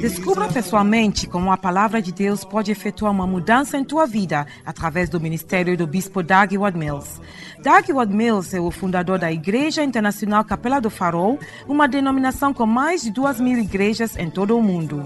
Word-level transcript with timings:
Descubra 0.00 0.48
pessoalmente 0.48 1.26
como 1.26 1.52
a 1.52 1.58
palavra 1.58 2.00
de 2.00 2.10
Deus 2.10 2.42
pode 2.42 2.70
efetuar 2.70 3.12
uma 3.12 3.26
mudança 3.26 3.76
em 3.76 3.84
tua 3.84 4.06
vida 4.06 4.46
através 4.64 5.10
do 5.10 5.20
ministério 5.20 5.76
do 5.76 5.86
bispo 5.86 6.22
Doug 6.22 6.54
Ward 6.54 6.78
Mills. 6.78 7.20
Doug 7.62 7.90
Ward 7.90 8.14
Mills 8.14 8.56
é 8.56 8.60
o 8.60 8.70
fundador 8.70 9.18
da 9.18 9.30
Igreja 9.30 9.84
Internacional 9.84 10.42
Capela 10.42 10.80
do 10.80 10.88
Farol, 10.88 11.38
uma 11.68 11.86
denominação 11.86 12.54
com 12.54 12.64
mais 12.64 13.02
de 13.02 13.10
duas 13.10 13.38
mil 13.38 13.58
igrejas 13.58 14.16
em 14.16 14.30
todo 14.30 14.56
o 14.56 14.62
mundo. 14.62 15.04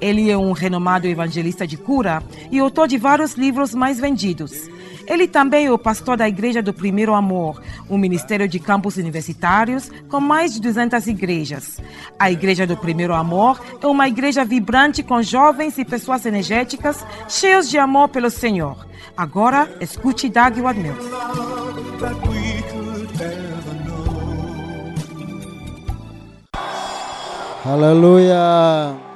Ele 0.00 0.28
é 0.28 0.36
um 0.36 0.50
renomado 0.50 1.06
evangelista 1.06 1.64
de 1.64 1.76
cura 1.76 2.20
e 2.50 2.58
autor 2.58 2.88
de 2.88 2.98
vários 2.98 3.34
livros 3.34 3.74
mais 3.74 4.00
vendidos. 4.00 4.68
Ele 5.12 5.28
também 5.28 5.66
é 5.66 5.70
o 5.70 5.76
pastor 5.76 6.16
da 6.16 6.26
Igreja 6.26 6.62
do 6.62 6.72
Primeiro 6.72 7.12
Amor, 7.12 7.60
um 7.90 7.98
ministério 7.98 8.48
de 8.48 8.58
campos 8.58 8.96
universitários 8.96 9.90
com 10.08 10.18
mais 10.18 10.54
de 10.54 10.60
200 10.62 11.06
igrejas. 11.06 11.78
A 12.18 12.30
Igreja 12.30 12.66
do 12.66 12.78
Primeiro 12.78 13.12
Amor 13.12 13.60
é 13.82 13.86
uma 13.86 14.08
igreja 14.08 14.42
vibrante 14.42 15.02
com 15.02 15.20
jovens 15.22 15.76
e 15.76 15.84
pessoas 15.84 16.24
energéticas, 16.24 17.04
cheios 17.28 17.68
de 17.68 17.76
amor 17.76 18.08
pelo 18.08 18.30
Senhor. 18.30 18.86
Agora, 19.14 19.68
escute 19.82 20.30
Doug 20.30 20.56
Ward 20.60 20.80
Mills. 20.80 21.06
Love 21.10 21.98
that 22.00 22.14
we 22.26 22.62
could 22.72 23.12
ever 23.20 23.74
know. 23.84 24.94
Aleluia! 27.66 29.11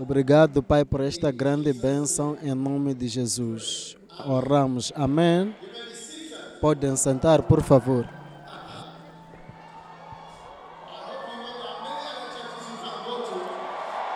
Obrigado, 0.00 0.62
Pai, 0.62 0.82
por 0.82 1.02
esta 1.02 1.30
grande 1.30 1.74
bênção 1.74 2.34
em 2.42 2.54
nome 2.54 2.94
de 2.94 3.06
Jesus. 3.06 3.98
Oramos. 4.24 4.90
Amém. 4.96 5.54
Podem 6.58 6.96
sentar, 6.96 7.42
por 7.42 7.62
favor. 7.62 8.08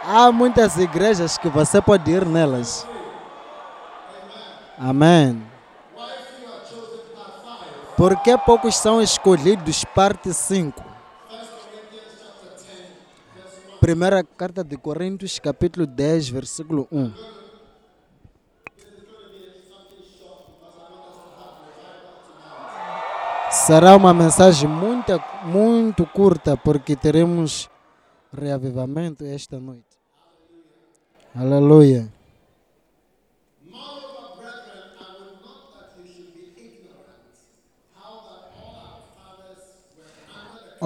Há 0.06 0.32
muitas 0.32 0.78
igrejas 0.78 1.36
que 1.36 1.50
você 1.50 1.82
pode 1.82 2.10
ir 2.10 2.24
nelas. 2.24 2.86
Amém. 4.78 5.46
Por 7.94 8.22
que 8.22 8.38
poucos 8.38 8.74
são 8.76 9.02
escolhidos? 9.02 9.84
Parte 9.94 10.32
5. 10.32 10.83
Primeira 13.84 14.24
carta 14.24 14.64
de 14.64 14.78
Coríntios, 14.78 15.38
capítulo 15.38 15.86
10, 15.86 16.30
versículo 16.30 16.88
1. 16.90 17.12
Será 23.50 23.94
uma 23.94 24.14
mensagem 24.14 24.66
muito, 24.66 25.12
muito 25.44 26.06
curta, 26.06 26.56
porque 26.56 26.96
teremos 26.96 27.68
reavivamento 28.32 29.22
esta 29.22 29.60
noite. 29.60 29.84
Aleluia. 31.34 32.10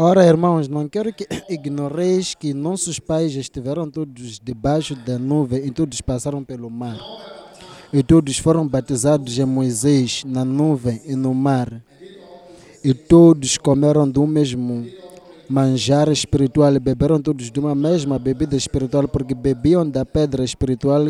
Ora, 0.00 0.24
irmãos, 0.24 0.68
não 0.68 0.88
quero 0.88 1.12
que 1.12 1.26
ignoreis 1.50 2.32
que 2.32 2.54
nossos 2.54 3.00
pais 3.00 3.34
estiveram 3.34 3.90
todos 3.90 4.38
debaixo 4.38 4.94
da 4.94 5.18
nuvem 5.18 5.66
e 5.66 5.72
todos 5.72 6.00
passaram 6.00 6.44
pelo 6.44 6.70
mar. 6.70 6.96
E 7.92 8.00
todos 8.00 8.38
foram 8.38 8.64
batizados 8.64 9.36
em 9.36 9.44
Moisés 9.44 10.22
na 10.24 10.44
nuvem 10.44 11.02
e 11.04 11.16
no 11.16 11.34
mar. 11.34 11.82
E 12.84 12.94
todos 12.94 13.58
comeram 13.58 14.08
do 14.08 14.24
mesmo 14.24 14.86
manjar 15.48 16.08
espiritual 16.10 16.72
e 16.76 16.78
beberam 16.78 17.20
todos 17.20 17.50
de 17.50 17.58
uma 17.58 17.74
mesma 17.74 18.20
bebida 18.20 18.54
espiritual, 18.54 19.08
porque 19.08 19.34
bebiam 19.34 19.84
da 19.84 20.06
pedra 20.06 20.44
espiritual 20.44 21.06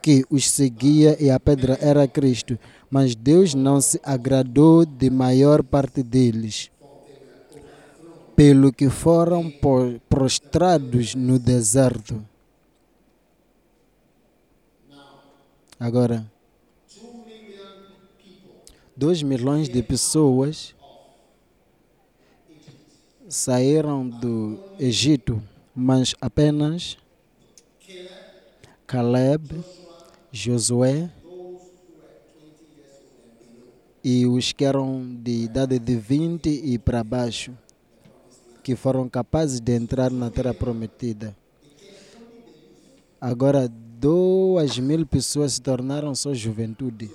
que 0.00 0.24
os 0.30 0.48
seguia 0.48 1.14
e 1.22 1.28
a 1.28 1.38
pedra 1.38 1.76
era 1.78 2.08
Cristo. 2.08 2.58
Mas 2.90 3.14
Deus 3.14 3.52
não 3.52 3.82
se 3.82 4.00
agradou 4.02 4.86
de 4.86 5.10
maior 5.10 5.62
parte 5.62 6.02
deles 6.02 6.72
pelo 8.34 8.72
que 8.72 8.88
foram 8.88 9.52
prostrados 10.08 11.14
no 11.14 11.38
deserto. 11.38 12.24
Agora, 15.78 16.30
2 18.96 19.22
milhões 19.22 19.68
de 19.68 19.82
pessoas 19.82 20.74
saíram 23.28 24.08
do 24.08 24.58
Egito, 24.78 25.42
mas 25.74 26.14
apenas 26.20 26.96
Caleb, 28.86 29.64
Josué 30.30 31.10
e 34.04 34.26
os 34.26 34.52
que 34.52 34.64
eram 34.64 35.02
de 35.22 35.44
idade 35.44 35.78
de 35.78 35.96
20 35.96 36.48
e 36.48 36.78
para 36.78 37.02
baixo 37.02 37.56
que 38.62 38.76
foram 38.76 39.08
capazes 39.08 39.60
de 39.60 39.74
entrar 39.74 40.10
na 40.10 40.30
terra 40.30 40.54
prometida. 40.54 41.36
Agora, 43.20 43.68
duas 43.68 44.78
mil 44.78 45.06
pessoas 45.06 45.54
se 45.54 45.62
tornaram 45.62 46.14
só 46.14 46.32
juventude. 46.32 47.10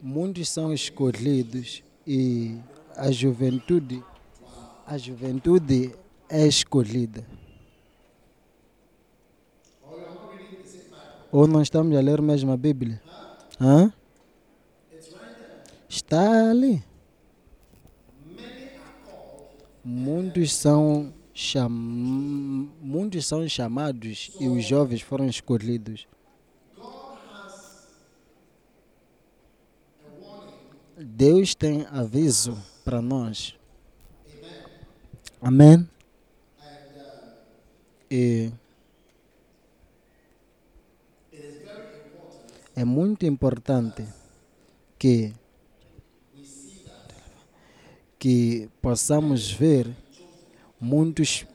Muitos 0.00 0.48
são 0.48 0.72
escolhidos 0.72 1.82
e 2.06 2.56
a 2.96 3.10
juventude, 3.10 4.02
a 4.86 4.96
juventude 4.96 5.94
é 6.28 6.46
escolhida. 6.46 7.24
Ou 11.32 11.46
não 11.46 11.62
estamos 11.62 11.96
a 11.96 12.00
ler 12.00 12.20
mesmo 12.20 12.50
a 12.50 12.56
Bíblia? 12.56 13.00
Hã? 13.60 13.92
Está 15.88 16.50
ali. 16.50 16.82
Muitos 19.92 20.52
são, 20.52 21.12
cham... 21.34 21.68
Muitos 21.68 23.26
são 23.26 23.48
chamados 23.48 24.30
e 24.38 24.46
os 24.46 24.64
jovens 24.64 25.00
foram 25.00 25.26
escolhidos. 25.26 26.06
Deus 30.96 31.56
tem 31.56 31.84
aviso 31.90 32.56
para 32.84 33.02
nós. 33.02 33.56
Amém? 35.42 35.88
E 38.08 38.52
é 42.76 42.84
muito 42.84 43.26
importante 43.26 44.06
que 44.96 45.34
que 48.20 48.68
possamos 48.82 49.50
ver 49.50 49.90
muitos 50.78 51.46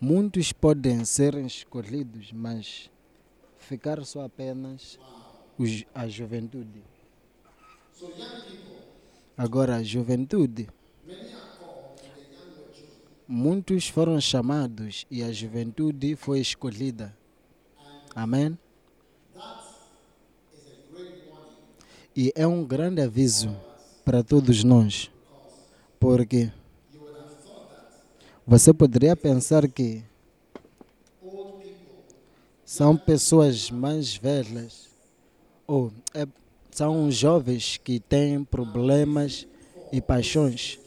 muitos 0.00 0.50
podem 0.50 1.04
ser 1.04 1.34
escolhidos, 1.34 2.32
mas 2.32 2.90
ficar 3.58 4.02
só 4.04 4.24
apenas 4.24 4.98
os, 5.58 5.84
a 5.94 6.08
juventude. 6.08 6.82
Agora, 9.36 9.76
a 9.76 9.82
juventude, 9.82 10.68
muitos 13.28 13.88
foram 13.88 14.18
chamados 14.20 15.06
e 15.10 15.22
a 15.22 15.30
juventude 15.32 16.16
foi 16.16 16.40
escolhida. 16.40 17.14
Amém? 18.14 18.58
E 22.14 22.32
é 22.34 22.46
um 22.46 22.64
grande 22.64 23.02
aviso 23.02 23.54
para 24.02 24.22
todos 24.22 24.64
nós, 24.64 25.10
porque 25.98 26.50
você 28.46 28.72
poderia 28.72 29.16
pensar 29.16 29.68
que 29.68 30.04
são 32.64 32.96
pessoas 32.96 33.70
mais 33.70 34.16
velhas 34.16 34.88
ou 35.66 35.92
é, 36.14 36.26
são 36.70 37.10
jovens 37.10 37.76
que 37.76 37.98
têm 37.98 38.44
problemas 38.44 39.46
e 39.92 40.00
paixões. 40.00 40.78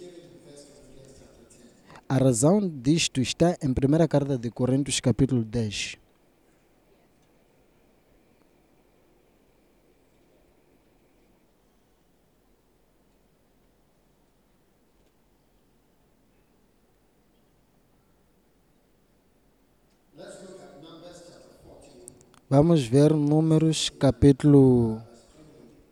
A 2.08 2.18
razão 2.18 2.68
disto 2.68 3.22
está 3.22 3.58
em 3.62 3.70
1 3.70 4.08
carta 4.08 4.38
de 4.38 4.50
Coríntios, 4.50 5.00
capítulo 5.00 5.44
10. 5.44 5.98
Vamos 22.52 22.82
ver 22.84 23.14
Números 23.14 23.92
capítulo 24.00 25.00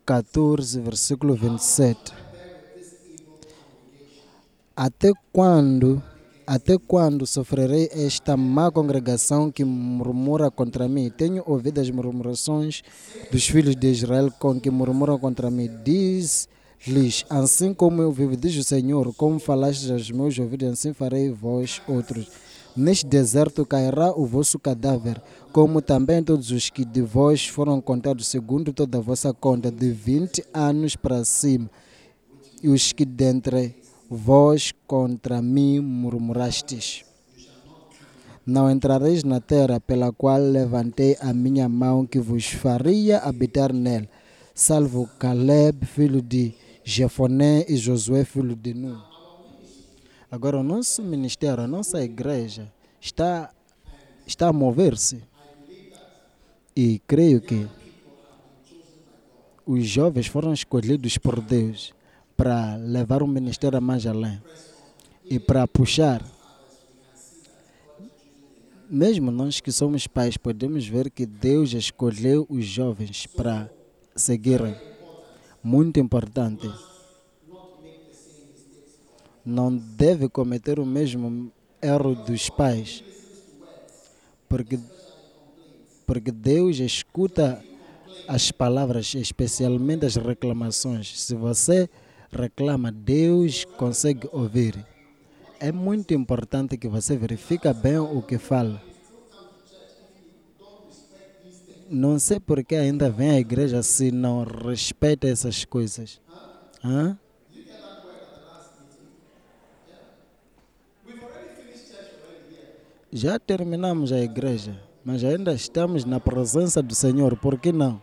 14, 0.04 0.80
versículo 0.80 1.36
27. 1.36 2.12
Até 4.74 5.12
quando 5.32 6.02
Até 6.44 6.76
quando 6.76 7.28
sofrerei 7.28 7.88
esta 7.92 8.36
má 8.36 8.72
congregação 8.72 9.52
que 9.52 9.64
murmura 9.64 10.50
contra 10.50 10.88
mim? 10.88 11.08
Tenho 11.16 11.44
ouvido 11.46 11.80
as 11.80 11.88
murmurações 11.90 12.82
dos 13.30 13.46
filhos 13.46 13.76
de 13.76 13.92
Israel 13.92 14.28
com 14.40 14.60
que 14.60 14.68
murmuram 14.68 15.16
contra 15.16 15.52
mim. 15.52 15.70
Diz-lhes: 15.84 17.24
Assim 17.30 17.72
como 17.72 18.02
eu 18.02 18.10
vivo, 18.10 18.36
diz 18.36 18.56
o 18.56 18.64
Senhor, 18.64 19.14
como 19.14 19.38
falaste 19.38 19.92
aos 19.92 20.10
meus 20.10 20.36
ouvidos, 20.36 20.70
assim 20.70 20.92
farei 20.92 21.30
vós 21.30 21.80
outros. 21.86 22.47
Neste 22.76 23.06
deserto 23.06 23.66
cairá 23.66 24.12
o 24.12 24.24
vosso 24.24 24.58
cadáver, 24.58 25.20
como 25.52 25.82
também 25.82 26.22
todos 26.22 26.50
os 26.50 26.70
que 26.70 26.84
de 26.84 27.02
vós 27.02 27.46
foram 27.46 27.80
contados 27.80 28.28
segundo 28.28 28.72
toda 28.72 28.98
a 28.98 29.00
vossa 29.00 29.32
conta, 29.32 29.70
de 29.70 29.90
vinte 29.90 30.44
anos 30.54 30.94
para 30.94 31.24
cima, 31.24 31.68
e 32.62 32.68
os 32.68 32.92
que 32.92 33.04
dentre 33.04 33.74
vós 34.08 34.72
contra 34.86 35.42
mim 35.42 35.80
murmurastes. 35.80 37.04
Não 38.46 38.70
entrareis 38.70 39.24
na 39.24 39.40
terra 39.40 39.78
pela 39.78 40.12
qual 40.12 40.38
levantei 40.38 41.16
a 41.20 41.34
minha 41.34 41.68
mão, 41.68 42.06
que 42.06 42.18
vos 42.18 42.46
faria 42.46 43.18
habitar 43.18 43.72
nela, 43.72 44.08
salvo 44.54 45.08
Caleb, 45.18 45.84
filho 45.84 46.22
de 46.22 46.54
Jefoné, 46.84 47.66
e 47.68 47.76
Josué, 47.76 48.24
filho 48.24 48.56
de 48.56 48.72
Nun. 48.72 49.07
Agora, 50.30 50.58
o 50.58 50.62
nosso 50.62 51.02
ministério, 51.02 51.64
a 51.64 51.66
nossa 51.66 52.02
igreja, 52.02 52.70
está, 53.00 53.50
está 54.26 54.48
a 54.48 54.52
mover-se. 54.52 55.22
E 56.76 57.00
creio 57.06 57.40
que 57.40 57.66
os 59.64 59.86
jovens 59.86 60.26
foram 60.26 60.52
escolhidos 60.52 61.16
por 61.18 61.40
Deus 61.40 61.94
para 62.36 62.76
levar 62.76 63.22
o 63.22 63.26
ministério 63.26 63.80
mais 63.80 64.06
além 64.06 64.40
e 65.24 65.38
para 65.38 65.66
puxar. 65.66 66.22
Mesmo 68.88 69.30
nós 69.30 69.60
que 69.60 69.72
somos 69.72 70.06
pais, 70.06 70.36
podemos 70.36 70.86
ver 70.86 71.10
que 71.10 71.26
Deus 71.26 71.72
escolheu 71.72 72.46
os 72.48 72.64
jovens 72.64 73.26
para 73.26 73.70
seguirem. 74.14 74.76
Muito 75.62 75.98
importante. 75.98 76.70
Não 79.48 79.74
deve 79.74 80.28
cometer 80.28 80.78
o 80.78 80.84
mesmo 80.84 81.50
erro 81.80 82.14
dos 82.14 82.50
pais, 82.50 83.02
porque, 84.46 84.78
porque 86.06 86.30
Deus 86.30 86.78
escuta 86.80 87.64
as 88.26 88.52
palavras, 88.52 89.14
especialmente 89.14 90.04
as 90.04 90.16
reclamações. 90.16 91.18
Se 91.22 91.34
você 91.34 91.88
reclama, 92.30 92.92
Deus 92.92 93.64
consegue 93.74 94.28
ouvir. 94.32 94.86
É 95.58 95.72
muito 95.72 96.12
importante 96.12 96.76
que 96.76 96.86
você 96.86 97.16
verifique 97.16 97.72
bem 97.72 97.96
o 97.98 98.22
que 98.22 98.36
fala. 98.36 98.82
Não 101.90 102.18
sei 102.18 102.38
por 102.38 102.62
que 102.62 102.74
ainda 102.74 103.08
vem 103.08 103.30
à 103.30 103.40
igreja 103.40 103.82
se 103.82 104.10
não 104.12 104.44
respeita 104.44 105.26
essas 105.26 105.64
coisas. 105.64 106.20
Hã? 106.84 107.18
Já 113.10 113.38
terminamos 113.38 114.12
a 114.12 114.20
igreja, 114.20 114.78
mas 115.02 115.24
ainda 115.24 115.54
estamos 115.54 116.04
na 116.04 116.20
presença 116.20 116.82
do 116.82 116.94
Senhor, 116.94 117.38
por 117.38 117.58
que 117.58 117.72
não? 117.72 118.02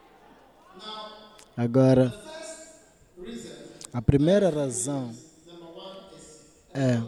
Agora, 1.56 2.12
a 3.94 4.02
primeira 4.02 4.50
razão 4.50 5.14
é: 6.74 7.00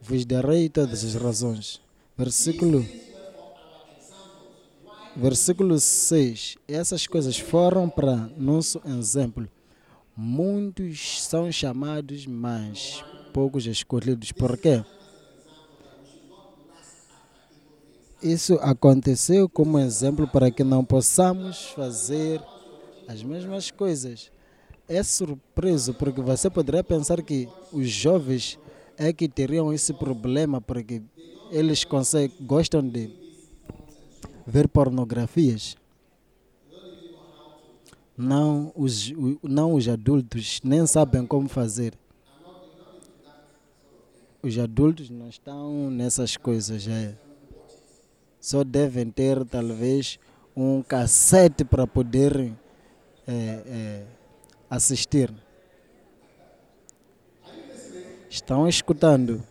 vos 0.00 0.24
darei 0.24 0.70
todas 0.70 1.04
as 1.04 1.14
razões. 1.14 1.82
Versículo, 2.16 2.82
versículo 5.14 5.78
6. 5.78 6.56
Essas 6.66 7.06
coisas 7.06 7.38
foram 7.38 7.90
para 7.90 8.16
nosso 8.38 8.80
exemplo. 8.86 9.46
Muitos 10.16 11.22
são 11.24 11.52
chamados, 11.52 12.26
mas 12.26 13.04
poucos 13.34 13.66
escolhidos. 13.66 14.32
Por 14.32 14.56
quê? 14.56 14.82
Isso 18.22 18.54
aconteceu 18.62 19.48
como 19.48 19.80
exemplo 19.80 20.28
para 20.28 20.48
que 20.48 20.62
não 20.62 20.84
possamos 20.84 21.66
fazer 21.70 22.40
as 23.08 23.20
mesmas 23.20 23.72
coisas. 23.72 24.30
É 24.88 25.02
surpreso 25.02 25.92
porque 25.94 26.20
você 26.20 26.48
poderia 26.48 26.84
pensar 26.84 27.20
que 27.20 27.48
os 27.72 27.88
jovens 27.88 28.60
é 28.96 29.12
que 29.12 29.28
teriam 29.28 29.72
esse 29.72 29.92
problema 29.92 30.60
porque 30.60 31.02
eles 31.50 31.82
conseguem, 31.82 32.36
gostam 32.42 32.86
de 32.86 33.10
ver 34.46 34.68
pornografias. 34.68 35.76
Não 38.16 38.72
os, 38.76 39.12
não 39.42 39.74
os 39.74 39.88
adultos 39.88 40.60
nem 40.62 40.86
sabem 40.86 41.26
como 41.26 41.48
fazer. 41.48 41.94
Os 44.40 44.56
adultos 44.58 45.10
não 45.10 45.28
estão 45.28 45.90
nessas 45.90 46.36
coisas. 46.36 46.86
É. 46.86 47.31
Só 48.42 48.64
devem 48.64 49.08
ter 49.08 49.44
talvez 49.44 50.18
um 50.56 50.82
cassete 50.82 51.64
para 51.64 51.86
poderem 51.86 52.58
é, 53.24 53.32
é, 53.32 54.06
assistir. 54.68 55.32
Estão 58.28 58.68
escutando? 58.68 59.44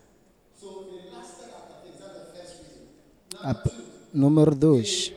A, 3.39 3.55
número 4.13 4.53
2. 4.53 5.13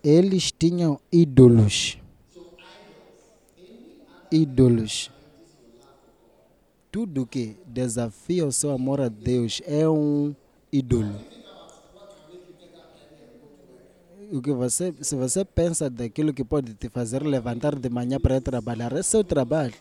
Eles 0.00 0.52
tinham 0.52 1.00
ídolos. 1.10 1.98
Ídolos. 4.30 5.13
Tudo 6.94 7.26
que 7.26 7.56
desafia 7.66 8.46
o 8.46 8.52
seu 8.52 8.70
amor 8.70 9.00
a 9.00 9.08
Deus 9.08 9.60
é 9.66 9.88
um 9.88 10.32
ídolo 10.72 11.18
o 14.32 14.40
que 14.40 14.52
você, 14.52 14.94
se 15.00 15.14
você 15.14 15.44
pensa 15.44 15.88
daquilo 15.90 16.32
que 16.32 16.44
pode 16.44 16.74
te 16.74 16.88
fazer 16.88 17.22
levantar 17.22 17.76
de 17.76 17.88
manhã 17.88 18.18
para 18.18 18.40
trabalhar, 18.40 18.92
é 18.92 19.02
seu 19.02 19.22
trabalho. 19.22 19.74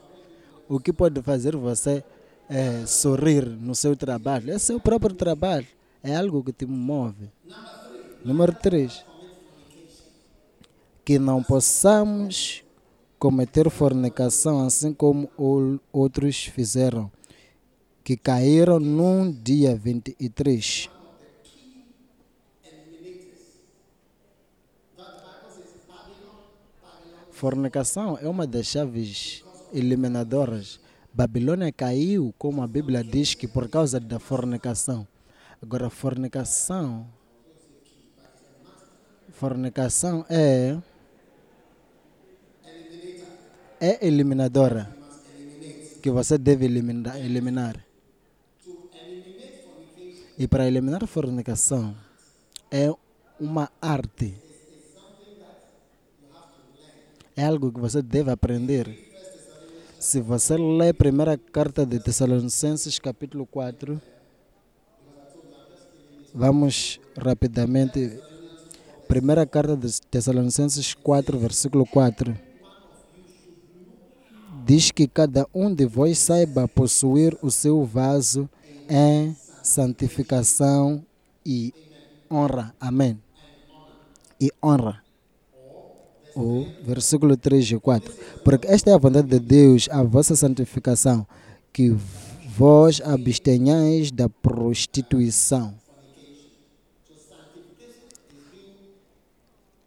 O 0.67 0.79
que 0.79 0.93
pode 0.93 1.21
fazer 1.21 1.55
você 1.55 2.03
é, 2.49 2.85
sorrir 2.85 3.45
no 3.45 3.73
seu 3.73 3.95
trabalho 3.95 4.51
é 4.51 4.59
seu 4.59 4.79
próprio 4.79 5.15
trabalho. 5.15 5.67
É 6.03 6.15
algo 6.15 6.43
que 6.43 6.51
te 6.51 6.65
move. 6.65 7.31
Número 8.23 8.53
3. 8.53 9.05
Que 11.03 11.17
não 11.17 11.41
possamos 11.41 12.62
cometer 13.23 13.69
fornicação 13.69 14.65
assim 14.65 14.93
como 14.93 15.31
outros 15.93 16.43
fizeram, 16.43 17.09
que 18.03 18.17
caíram 18.17 18.81
num 18.81 19.31
dia 19.31 19.73
23. 19.77 20.89
Fornicação 27.31 28.17
é 28.21 28.27
uma 28.27 28.45
das 28.45 28.65
chaves 28.65 29.45
eliminadoras. 29.71 30.81
Babilônia 31.13 31.71
caiu, 31.71 32.35
como 32.37 32.61
a 32.61 32.67
Bíblia 32.67 33.05
diz, 33.05 33.33
que 33.33 33.47
por 33.47 33.69
causa 33.69 34.01
da 34.01 34.19
fornicação. 34.19 35.07
Agora, 35.61 35.89
fornicação. 35.89 37.07
Fornicação 39.31 40.25
é. 40.29 40.77
É 43.83 43.91
eliminadora. 44.07 44.83
Que 46.01 46.09
você 46.09 46.37
deve 46.37 46.63
eliminar. 46.65 47.19
eliminar. 47.19 47.75
E 50.39 50.47
para 50.47 50.67
eliminar 50.67 51.03
a 51.03 51.07
fornicação 51.07 51.95
é 52.71 52.91
uma 53.39 53.69
arte 53.81 54.33
é 57.35 57.45
algo 57.45 57.71
que 57.71 57.79
você 57.79 58.01
deve 58.01 58.31
aprender. 58.31 58.87
Se 59.99 60.21
você 60.21 60.57
lê 60.57 60.89
a 60.89 60.93
primeira 60.93 61.37
carta 61.37 61.85
de 61.85 61.99
Tessalonicenses, 61.99 62.99
capítulo 62.99 63.45
4, 63.45 64.01
vamos 66.33 66.99
rapidamente. 67.17 68.19
Primeira 69.07 69.45
carta 69.45 69.75
de 69.75 69.99
Tessalonicenses 70.01 70.93
4, 70.93 71.37
versículo 71.39 71.85
4. 71.85 72.52
Diz 74.65 74.91
que 74.91 75.07
cada 75.07 75.47
um 75.53 75.73
de 75.73 75.85
vós 75.85 76.17
saiba 76.19 76.67
possuir 76.67 77.37
o 77.41 77.51
seu 77.51 77.83
vaso 77.83 78.49
em 78.89 79.35
santificação 79.61 81.03
e 81.45 81.73
honra. 82.31 82.73
Amém. 82.79 83.19
E 84.39 84.49
honra 84.63 85.03
o 86.35 86.65
versículo 86.83 87.35
3 87.35 87.71
e 87.71 87.79
4. 87.79 88.13
Porque 88.43 88.67
esta 88.67 88.89
é 88.89 88.93
a 88.93 88.97
vontade 88.97 89.27
de 89.27 89.39
Deus, 89.39 89.87
a 89.91 90.01
vossa 90.01 90.35
santificação, 90.35 91.27
que 91.71 91.95
vós 92.47 93.01
abstenhais 93.03 94.11
da 94.11 94.29
prostituição. 94.29 95.73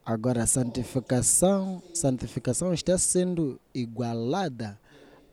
Agora, 0.09 0.45
a 0.45 0.47
santificação, 0.47 1.83
santificação 1.93 2.73
está 2.73 2.97
sendo 2.97 3.59
igualada 3.75 4.79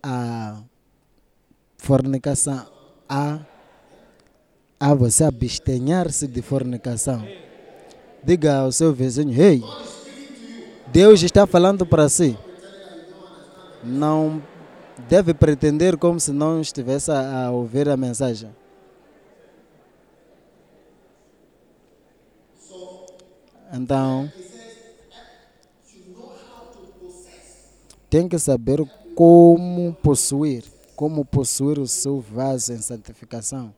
à 0.02 0.64
fornicação, 1.78 2.66
a, 3.08 3.42
a 4.80 4.96
você 4.96 5.26
abstenhar-se 5.26 6.28
de 6.28 6.42
fornicação. 6.42 7.24
Diga 8.24 8.62
ao 8.62 8.72
seu 8.72 8.92
vizinho, 8.92 9.40
hey, 9.40 9.62
Deus 10.92 11.22
está 11.22 11.46
falando 11.46 11.86
para 11.86 12.10
si. 12.10 12.36
Não 13.84 14.42
deve 15.08 15.36
pretender 15.36 15.98
como 15.98 16.20
se 16.20 16.32
não 16.32 16.60
estivesse 16.60 17.12
a, 17.12 17.46
a 17.46 17.52
ouvir 17.52 17.88
a 17.88 17.96
mensagem. 17.96 18.50
Então, 23.72 24.32
tem 28.14 28.30
que 28.30 28.38
saber 28.38 28.78
como 29.16 29.92
possuir, 29.92 30.64
como 30.96 31.26
possuir 31.26 31.80
o 31.80 31.88
seu 31.88 32.20
vaso 32.20 32.72
em 32.72 32.78
santificação, 32.78 33.74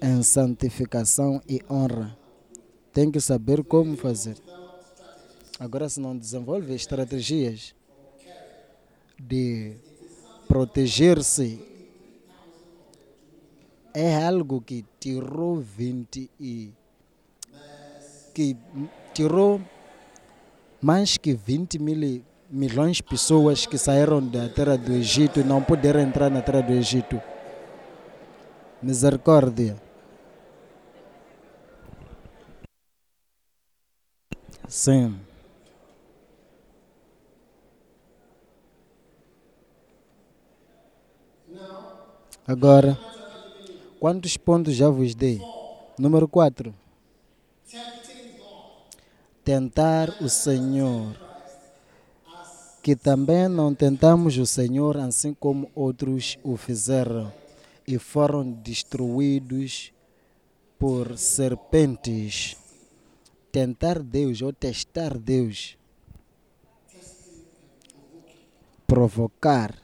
em 0.00 0.22
santificação 0.22 1.42
e 1.46 1.60
honra. 1.68 2.16
Tem 2.90 3.10
que 3.10 3.20
saber 3.20 3.62
como 3.64 3.98
fazer. 3.98 4.38
Agora, 5.58 5.90
se 5.90 6.00
não 6.00 6.16
desenvolve 6.16 6.74
estratégias 6.74 7.74
de 9.18 9.76
proteger-se, 10.48 11.62
é 13.92 14.24
algo 14.24 14.62
que 14.62 14.86
tirou 14.98 15.60
20 15.60 16.30
e 16.40 16.72
que 18.32 18.56
tirou 19.12 19.60
mais 20.80 21.18
que 21.18 21.34
20 21.34 21.78
mil, 21.78 22.24
milhões 22.50 22.96
de 22.96 23.02
pessoas 23.04 23.64
que 23.64 23.78
saíram 23.78 24.20
da 24.26 24.48
terra 24.48 24.76
do 24.76 24.92
Egito 24.92 25.38
e 25.38 25.44
não 25.44 25.62
puderam 25.62 26.00
entrar 26.00 26.28
na 26.28 26.42
terra 26.42 26.62
do 26.62 26.72
Egito. 26.72 27.22
Misericórdia. 28.82 29.76
Sim. 34.66 35.16
Agora, 42.46 42.98
quantos 44.00 44.36
pontos 44.36 44.74
já 44.74 44.88
vos 44.88 45.14
dei? 45.14 45.40
Número 45.96 46.26
4. 46.26 46.74
Tentar 49.44 50.10
o 50.20 50.28
Senhor. 50.28 51.29
Que 52.82 52.96
também 52.96 53.48
não 53.48 53.74
tentamos 53.74 54.36
o 54.38 54.46
Senhor 54.46 54.96
assim 54.96 55.34
como 55.34 55.70
outros 55.74 56.38
o 56.42 56.56
fizeram 56.56 57.32
e 57.86 57.98
foram 57.98 58.50
destruídos 58.50 59.92
por 60.78 61.18
serpentes. 61.18 62.56
Tentar 63.52 63.98
Deus 63.98 64.40
ou 64.40 64.52
testar 64.52 65.18
Deus. 65.18 65.76
Provocar 68.86 69.74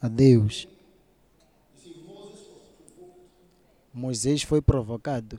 a 0.00 0.08
Deus. 0.08 0.68
Moisés 3.92 4.42
foi 4.42 4.60
provocado 4.60 5.38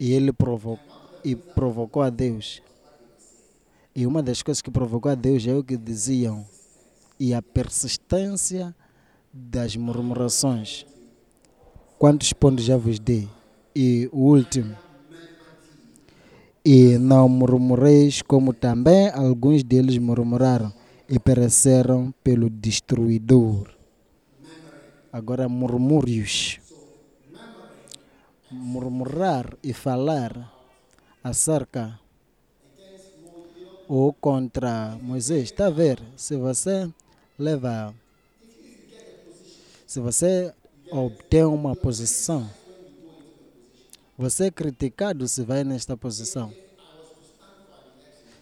e 0.00 0.12
ele 0.12 0.32
provocou, 0.32 0.78
e 1.22 1.36
provocou 1.36 2.02
a 2.02 2.10
Deus. 2.10 2.60
E 3.94 4.06
uma 4.06 4.22
das 4.22 4.42
coisas 4.42 4.62
que 4.62 4.70
provocou 4.70 5.12
a 5.12 5.14
Deus 5.14 5.46
é 5.46 5.54
o 5.54 5.62
que 5.62 5.76
diziam 5.76 6.46
e 7.20 7.34
a 7.34 7.42
persistência 7.42 8.74
das 9.32 9.76
murmurações. 9.76 10.86
Quantos 11.98 12.32
pontos 12.32 12.64
já 12.64 12.76
vos 12.76 12.98
dei? 12.98 13.28
E 13.76 14.08
o 14.10 14.30
último. 14.34 14.76
E 16.64 16.96
não 16.96 17.28
murmureis 17.28 18.22
como 18.22 18.54
também 18.54 19.10
alguns 19.10 19.62
deles 19.62 19.98
murmuraram 19.98 20.72
e 21.08 21.18
pereceram 21.18 22.14
pelo 22.24 22.48
destruidor. 22.48 23.68
Agora 25.12 25.48
murmúrios 25.48 26.58
murmurar 28.50 29.56
e 29.62 29.72
falar 29.72 30.52
acerca 31.24 31.98
ou 33.94 34.10
contra 34.10 34.98
Moisés. 35.02 35.42
Está 35.42 35.66
a 35.66 35.70
ver? 35.70 36.02
Se 36.16 36.34
você 36.34 36.90
leva. 37.38 37.94
Se 39.86 40.00
você 40.00 40.54
obtém 40.90 41.44
uma 41.44 41.76
posição, 41.76 42.48
você 44.16 44.46
é 44.46 44.50
criticado 44.50 45.28
se 45.28 45.42
vai 45.42 45.62
nesta 45.62 45.94
posição. 45.94 46.50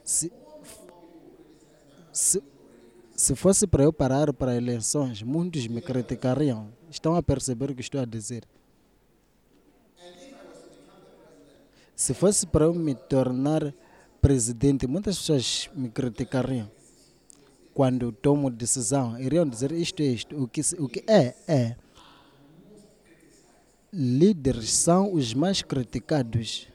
Se, 0.04 0.33
se, 2.12 2.40
se 3.16 3.35
fosse 3.35 3.66
para 3.66 3.83
eu 3.83 3.92
parar 3.92 4.33
para 4.33 4.54
eleições, 4.54 5.21
muitos 5.21 5.66
me 5.66 5.83
criticariam. 5.83 6.69
Estão 6.88 7.16
a 7.16 7.23
perceber 7.25 7.73
o 7.73 7.75
que 7.75 7.80
estou 7.80 8.00
a 8.00 8.04
dizer? 8.04 8.45
Se 11.97 12.14
fosse 12.14 12.47
para 12.47 12.66
eu 12.66 12.73
me 12.73 12.95
tornar 12.95 13.75
presidente, 14.21 14.87
muitas 14.87 15.19
pessoas 15.19 15.71
me 15.75 15.89
criticariam. 15.89 16.71
Quando 17.73 18.12
tomo 18.12 18.50
decisão, 18.50 19.19
iriam 19.19 19.47
dizer 19.47 19.73
isto 19.73 20.03
é 20.03 20.07
isto. 20.07 20.37
O 20.43 20.47
que, 20.47 20.61
o 20.79 20.89
que 20.89 21.05
é, 21.07 21.35
é. 21.49 21.77
Líderes 23.93 24.73
são 24.73 25.12
os 25.12 25.35
mais 25.35 25.62
criticados. 25.62 26.69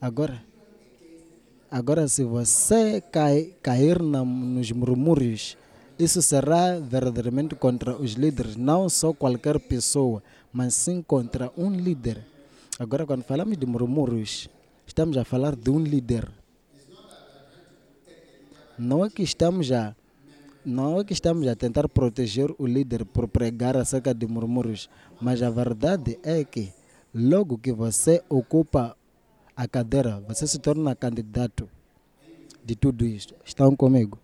Agora, 0.00 0.42
agora 1.70 2.06
se 2.08 2.24
você 2.24 3.00
cai, 3.00 3.54
cair 3.62 4.00
na, 4.02 4.24
nos 4.24 4.70
murmúrios, 4.72 5.56
isso 5.98 6.20
será 6.20 6.78
verdadeiramente 6.78 7.54
contra 7.54 7.96
os 7.96 8.12
líderes, 8.12 8.54
não 8.54 8.88
só 8.88 9.14
qualquer 9.14 9.58
pessoa, 9.58 10.22
mas 10.52 10.74
sim 10.74 11.00
contra 11.00 11.50
um 11.56 11.70
líder. 11.70 12.22
Agora, 12.78 13.06
quando 13.06 13.22
falamos 13.22 13.56
de 13.56 13.64
murmúrios, 13.64 14.48
estamos 14.86 15.16
a 15.16 15.24
falar 15.24 15.56
de 15.56 15.70
um 15.70 15.78
líder. 15.78 16.30
Não 18.78 19.04
é 19.04 19.10
que 19.10 19.22
estamos 19.22 19.72
a 19.72 19.94
não 20.64 20.98
é 20.98 21.04
que 21.04 21.12
estamos 21.12 21.46
a 21.46 21.54
tentar 21.54 21.88
proteger 21.88 22.52
o 22.58 22.66
líder 22.66 23.04
por 23.04 23.28
pregar 23.28 23.76
acerca 23.76 24.12
de 24.12 24.26
murmúrios, 24.26 24.90
mas 25.20 25.40
a 25.40 25.48
verdade 25.48 26.18
é 26.24 26.44
que 26.44 26.72
logo 27.14 27.56
que 27.56 27.72
você 27.72 28.20
ocupa 28.28 28.96
a 29.56 29.68
cadeira, 29.68 30.20
você 30.26 30.44
se 30.44 30.58
torna 30.58 30.96
candidato 30.96 31.70
de 32.64 32.74
tudo 32.74 33.06
isso. 33.06 33.28
Estão 33.44 33.76
comigo? 33.76 34.18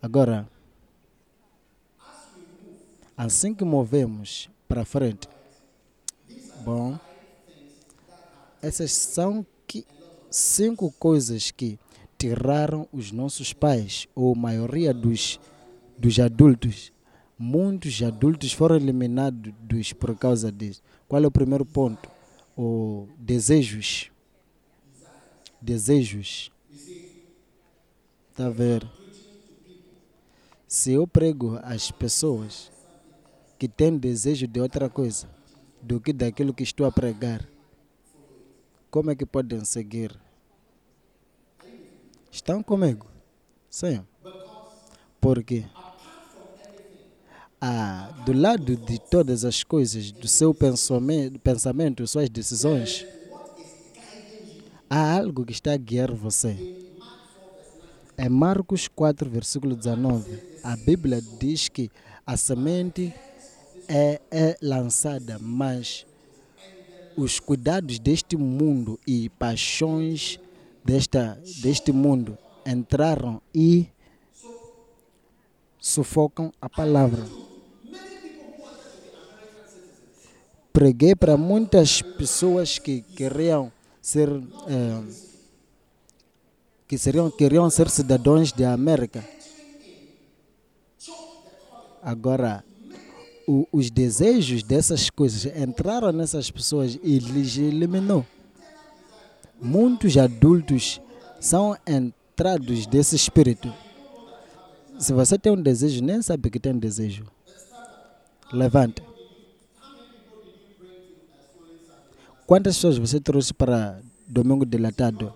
Agora, 0.00 0.48
assim 3.14 3.54
que 3.54 3.62
movemos 3.62 4.48
para 4.66 4.86
frente, 4.86 5.28
bom, 6.64 6.98
essas 8.62 8.90
são 8.92 9.44
que, 9.66 9.86
cinco 10.30 10.90
coisas 10.98 11.50
que 11.50 11.78
tiraram 12.20 12.86
os 12.92 13.10
nossos 13.10 13.54
pais, 13.54 14.06
ou 14.14 14.34
a 14.34 14.38
maioria 14.38 14.92
dos, 14.92 15.40
dos 15.96 16.20
adultos. 16.20 16.92
Muitos 17.38 18.02
adultos 18.02 18.52
foram 18.52 18.76
eliminados 18.76 19.94
por 19.94 20.14
causa 20.18 20.52
disso. 20.52 20.82
Qual 21.08 21.24
é 21.24 21.26
o 21.26 21.30
primeiro 21.30 21.64
ponto? 21.64 22.10
O 22.54 23.08
desejos. 23.18 24.10
Desejos. 25.62 26.52
Está 28.30 28.46
a 28.46 28.50
ver? 28.50 28.86
Se 30.68 30.92
eu 30.92 31.06
prego 31.06 31.58
às 31.62 31.90
pessoas 31.90 32.70
que 33.58 33.66
têm 33.66 33.96
desejo 33.96 34.46
de 34.46 34.60
outra 34.60 34.90
coisa 34.90 35.26
do 35.80 35.98
que 35.98 36.12
daquilo 36.12 36.52
que 36.52 36.62
estou 36.62 36.86
a 36.86 36.92
pregar, 36.92 37.48
como 38.90 39.10
é 39.10 39.16
que 39.16 39.24
podem 39.24 39.64
seguir? 39.64 40.14
Estão 42.30 42.62
comigo? 42.62 43.06
Sim. 43.68 44.02
Porque 45.20 45.64
ah, 47.60 48.10
do 48.24 48.32
lado 48.32 48.74
de 48.76 48.98
todas 48.98 49.44
as 49.44 49.62
coisas, 49.62 50.10
do 50.12 50.26
seu 50.26 50.54
pensamento, 50.54 51.38
pensamento 51.40 52.06
suas 52.06 52.30
decisões, 52.30 53.04
há 54.88 55.18
algo 55.18 55.44
que 55.44 55.52
está 55.52 55.72
a 55.72 55.76
guiar 55.76 56.10
você. 56.12 56.56
Em 58.16 58.28
Marcos 58.28 58.88
4, 58.88 59.28
versículo 59.28 59.76
19, 59.76 60.42
a 60.62 60.76
Bíblia 60.76 61.20
diz 61.38 61.68
que 61.68 61.90
a 62.26 62.36
semente 62.36 63.12
é, 63.88 64.20
é 64.30 64.56
lançada, 64.62 65.38
mas 65.38 66.06
os 67.16 67.40
cuidados 67.40 67.98
deste 67.98 68.36
mundo 68.36 68.98
e 69.06 69.28
paixões 69.30 70.38
desta, 70.84 71.40
deste 71.62 71.92
mundo 71.92 72.36
entraram 72.66 73.40
e 73.54 73.86
sufocam 75.78 76.52
a 76.60 76.68
palavra. 76.68 77.24
Preguei 80.72 81.14
para 81.16 81.36
muitas 81.36 82.00
pessoas 82.00 82.78
que 82.78 83.02
queriam 83.02 83.72
ser 84.00 84.28
eh, 84.28 85.02
que 86.86 86.96
seriam, 86.96 87.30
queriam 87.30 87.68
ser 87.70 87.88
cidadãos 87.90 88.52
da 88.52 88.72
América. 88.72 89.24
Agora, 92.02 92.64
o- 93.46 93.66
os 93.72 93.90
desejos 93.90 94.62
dessas 94.62 95.10
coisas 95.10 95.44
entraram 95.56 96.12
nessas 96.12 96.50
pessoas 96.50 96.98
e 97.02 97.18
lhes 97.18 97.56
eliminou. 97.58 98.24
Muitos 99.60 100.16
adultos 100.16 101.00
são 101.38 101.76
entrados 101.86 102.86
desse 102.86 103.14
espírito. 103.14 103.72
Se 104.98 105.12
você 105.12 105.38
tem 105.38 105.52
um 105.52 105.62
desejo, 105.62 106.02
nem 106.02 106.22
sabe 106.22 106.50
que 106.50 106.58
tem 106.58 106.78
desejo. 106.78 107.24
Levanta. 108.52 109.02
Quantas 112.46 112.76
pessoas 112.76 112.98
você 112.98 113.20
trouxe 113.20 113.54
para 113.54 114.00
domingo 114.26 114.66
dilatado? 114.66 115.32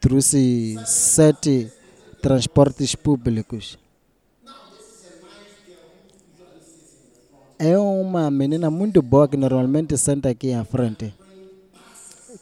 Trouxe 0.00 0.76
sete 0.84 1.72
transportes 2.20 2.94
públicos. 2.94 3.78
É 7.58 7.78
uma 7.78 8.30
menina 8.30 8.70
muito 8.70 9.00
boa 9.00 9.28
que 9.28 9.36
normalmente 9.36 9.96
senta 9.96 10.28
aqui 10.28 10.52
à 10.52 10.64
frente, 10.64 11.14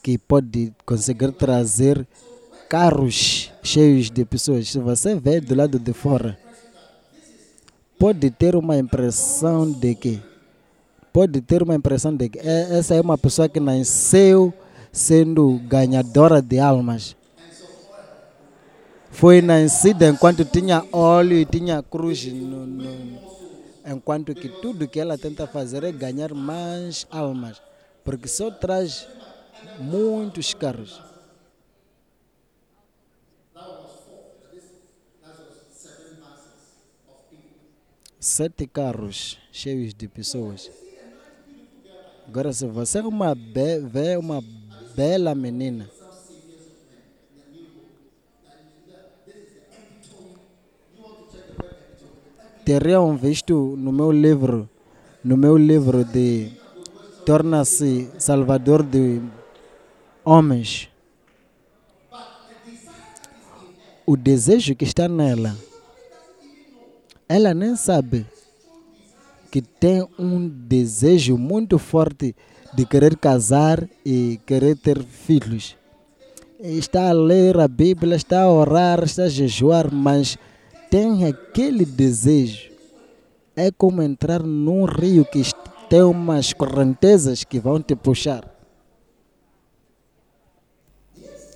que 0.02 0.16
pode 0.18 0.72
conseguir 0.86 1.32
trazer 1.32 2.06
carros 2.68 3.52
cheios 3.62 4.10
de 4.10 4.24
pessoas. 4.24 4.68
Se 4.68 4.78
você 4.78 5.14
vê 5.14 5.40
do 5.40 5.54
lado 5.54 5.78
de 5.78 5.92
fora, 5.92 6.38
pode 7.98 8.30
ter 8.30 8.56
uma 8.56 8.76
impressão 8.78 9.70
de 9.70 9.94
que 9.94 10.20
pode 11.12 11.40
ter 11.42 11.62
uma 11.62 11.74
impressão 11.74 12.16
de 12.16 12.28
que 12.30 12.38
é- 12.38 12.78
essa 12.78 12.94
é 12.94 13.00
uma 13.00 13.18
pessoa 13.18 13.48
que 13.48 13.60
nasceu 13.60 14.52
sendo 14.90 15.60
ganhadora 15.68 16.40
de 16.40 16.58
almas. 16.58 17.14
Foi 19.10 19.42
nascida 19.42 20.08
enquanto 20.08 20.42
tinha 20.46 20.82
óleo 20.90 21.36
e 21.36 21.44
tinha 21.44 21.82
cruz, 21.82 22.24
no, 22.32 22.66
no- 22.66 23.32
enquanto 23.84 24.34
que 24.34 24.48
tudo 24.48 24.88
que 24.88 25.00
ela 25.00 25.18
tenta 25.18 25.46
fazer 25.46 25.84
é 25.84 25.92
ganhar 25.92 26.34
mais 26.34 27.06
almas, 27.10 27.60
porque 28.04 28.28
só 28.28 28.50
traz 28.50 29.08
muitos 29.78 30.54
carros. 30.54 31.00
Sete 38.18 38.68
carros 38.68 39.36
cheios 39.50 39.92
de 39.92 40.06
pessoas. 40.06 40.70
Agora, 42.26 42.52
se 42.52 42.64
você 42.66 43.00
é 43.00 43.02
vê 43.80 44.16
uma 44.16 44.40
bela 44.94 45.34
menina, 45.34 45.90
teriam 52.64 53.16
visto 53.16 53.76
no 53.76 53.92
meu 53.92 54.12
livro, 54.12 54.68
no 55.24 55.36
meu 55.36 55.56
livro 55.56 56.04
de 56.04 56.50
Torna-se 57.26 58.08
Salvador 58.18 58.82
de 58.82 59.20
Homens, 60.24 60.88
o 64.06 64.16
desejo 64.16 64.74
que 64.74 64.84
está 64.84 65.08
nela, 65.08 65.56
ela 67.28 67.54
nem 67.54 67.76
sabe 67.76 68.26
que 69.50 69.60
tem 69.60 70.06
um 70.18 70.48
desejo 70.48 71.36
muito 71.36 71.78
forte 71.78 72.34
de 72.74 72.86
querer 72.86 73.16
casar 73.16 73.86
e 74.04 74.40
querer 74.46 74.76
ter 74.76 75.02
filhos. 75.02 75.76
Está 76.60 77.10
a 77.10 77.12
ler 77.12 77.58
a 77.58 77.68
Bíblia, 77.68 78.16
está 78.16 78.42
a 78.42 78.50
orar, 78.50 79.02
está 79.02 79.24
a 79.24 79.28
jejuar, 79.28 79.92
mas 79.92 80.38
tem 80.92 81.24
aquele 81.24 81.86
desejo. 81.86 82.70
É 83.56 83.70
como 83.70 84.02
entrar 84.02 84.42
num 84.42 84.84
rio 84.84 85.24
que 85.24 85.40
tem 85.88 86.02
umas 86.02 86.52
correntezas 86.52 87.44
que 87.44 87.58
vão 87.58 87.80
te 87.80 87.96
puxar. 87.96 88.46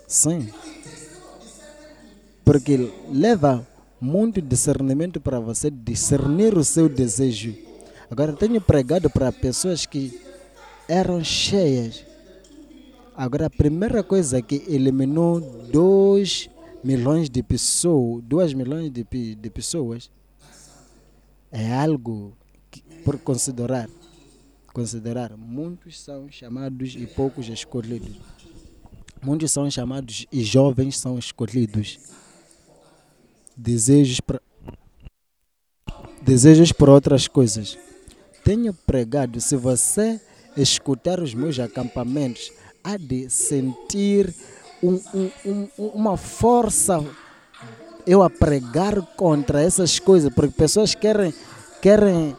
Sim. 0.07 0.49
Porque 2.47 2.91
leva 3.13 3.67
muito 4.01 4.41
discernimento 4.41 5.21
para 5.21 5.39
você 5.39 5.71
discernir 5.71 6.57
o 6.57 6.65
seu 6.65 6.89
desejo. 6.89 7.55
Agora, 8.11 8.33
tenho 8.33 8.59
pregado 8.59 9.11
para 9.11 9.31
pessoas 9.31 9.85
que 9.85 10.19
eram 10.89 11.23
cheias. 11.23 12.07
Agora, 13.15 13.47
a 13.47 13.51
primeira 13.51 14.03
coisa 14.03 14.41
que 14.41 14.65
eliminou 14.67 15.41
2 15.41 16.56
milhões 16.87 17.29
de 17.29 17.43
pessoas, 17.43 18.23
2 18.23 18.55
milhões 18.55 18.93
de, 18.93 19.35
de 19.35 19.51
pessoas, 19.51 20.09
é 21.51 21.75
algo 21.75 22.37
que, 22.71 22.81
por 23.05 23.19
considerar. 23.19 23.91
Considerar, 24.73 25.37
muitos 25.37 25.99
são 26.01 26.31
chamados 26.31 26.95
e 26.95 27.07
poucos 27.07 27.49
escolhidos. 27.49 28.17
Muitos 29.21 29.51
são 29.51 29.69
chamados 29.69 30.27
e 30.31 30.45
jovens 30.45 30.97
são 30.97 31.19
escolhidos. 31.19 31.99
Desejos 33.57 34.21
para 34.21 34.41
desejos 36.23 36.71
por 36.73 36.89
outras 36.89 37.27
coisas. 37.27 37.79
Tenho 38.45 38.73
pregado, 38.73 39.41
se 39.41 39.57
você 39.57 40.21
escutar 40.57 41.21
os 41.21 41.35
meus 41.35 41.59
acampamentos, 41.59 42.53
há 42.85 42.97
de 42.97 43.31
sentir 43.31 44.33
um- 44.89 45.03
um- 45.15 45.31
um- 45.45 45.69
um- 45.79 45.89
uma 45.89 46.17
força 46.17 47.05
eu 48.07 48.23
a 48.23 48.31
pregar 48.31 49.01
contra 49.17 49.61
essas 49.61 49.99
coisas, 49.99 50.33
porque 50.33 50.55
pessoas 50.57 50.95
querem, 50.95 51.35
querem, 51.83 52.37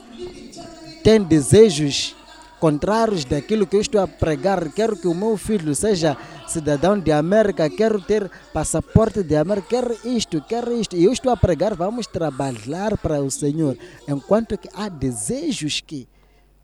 têm 1.04 1.22
desejos 1.22 2.16
contrários 2.60 3.26
daquilo 3.26 3.68
que 3.68 3.76
eu 3.76 3.82
estou 3.82 4.02
a 4.02 4.08
pregar. 4.08 4.72
Quero 4.72 4.96
que 4.96 5.08
o 5.08 5.14
meu 5.14 5.38
filho 5.38 5.76
seja 5.76 6.18
cidadão 6.48 6.98
de 6.98 7.12
América, 7.12 7.70
quero 7.70 8.02
ter 8.02 8.32
passaporte 8.54 9.22
de 9.22 9.36
América, 9.36 9.68
quero 9.70 9.98
isto, 10.06 10.42
quero 10.42 10.74
isto. 10.80 10.96
E 10.96 11.04
eu 11.04 11.12
estou 11.12 11.32
a 11.32 11.38
pregar, 11.38 11.76
vamos 11.76 12.08
trabalhar 12.08 12.98
para 12.98 13.22
o 13.22 13.30
Senhor. 13.30 13.78
Enquanto 14.08 14.58
que 14.58 14.70
há 14.74 14.88
desejos 14.88 15.82
que 15.82 16.08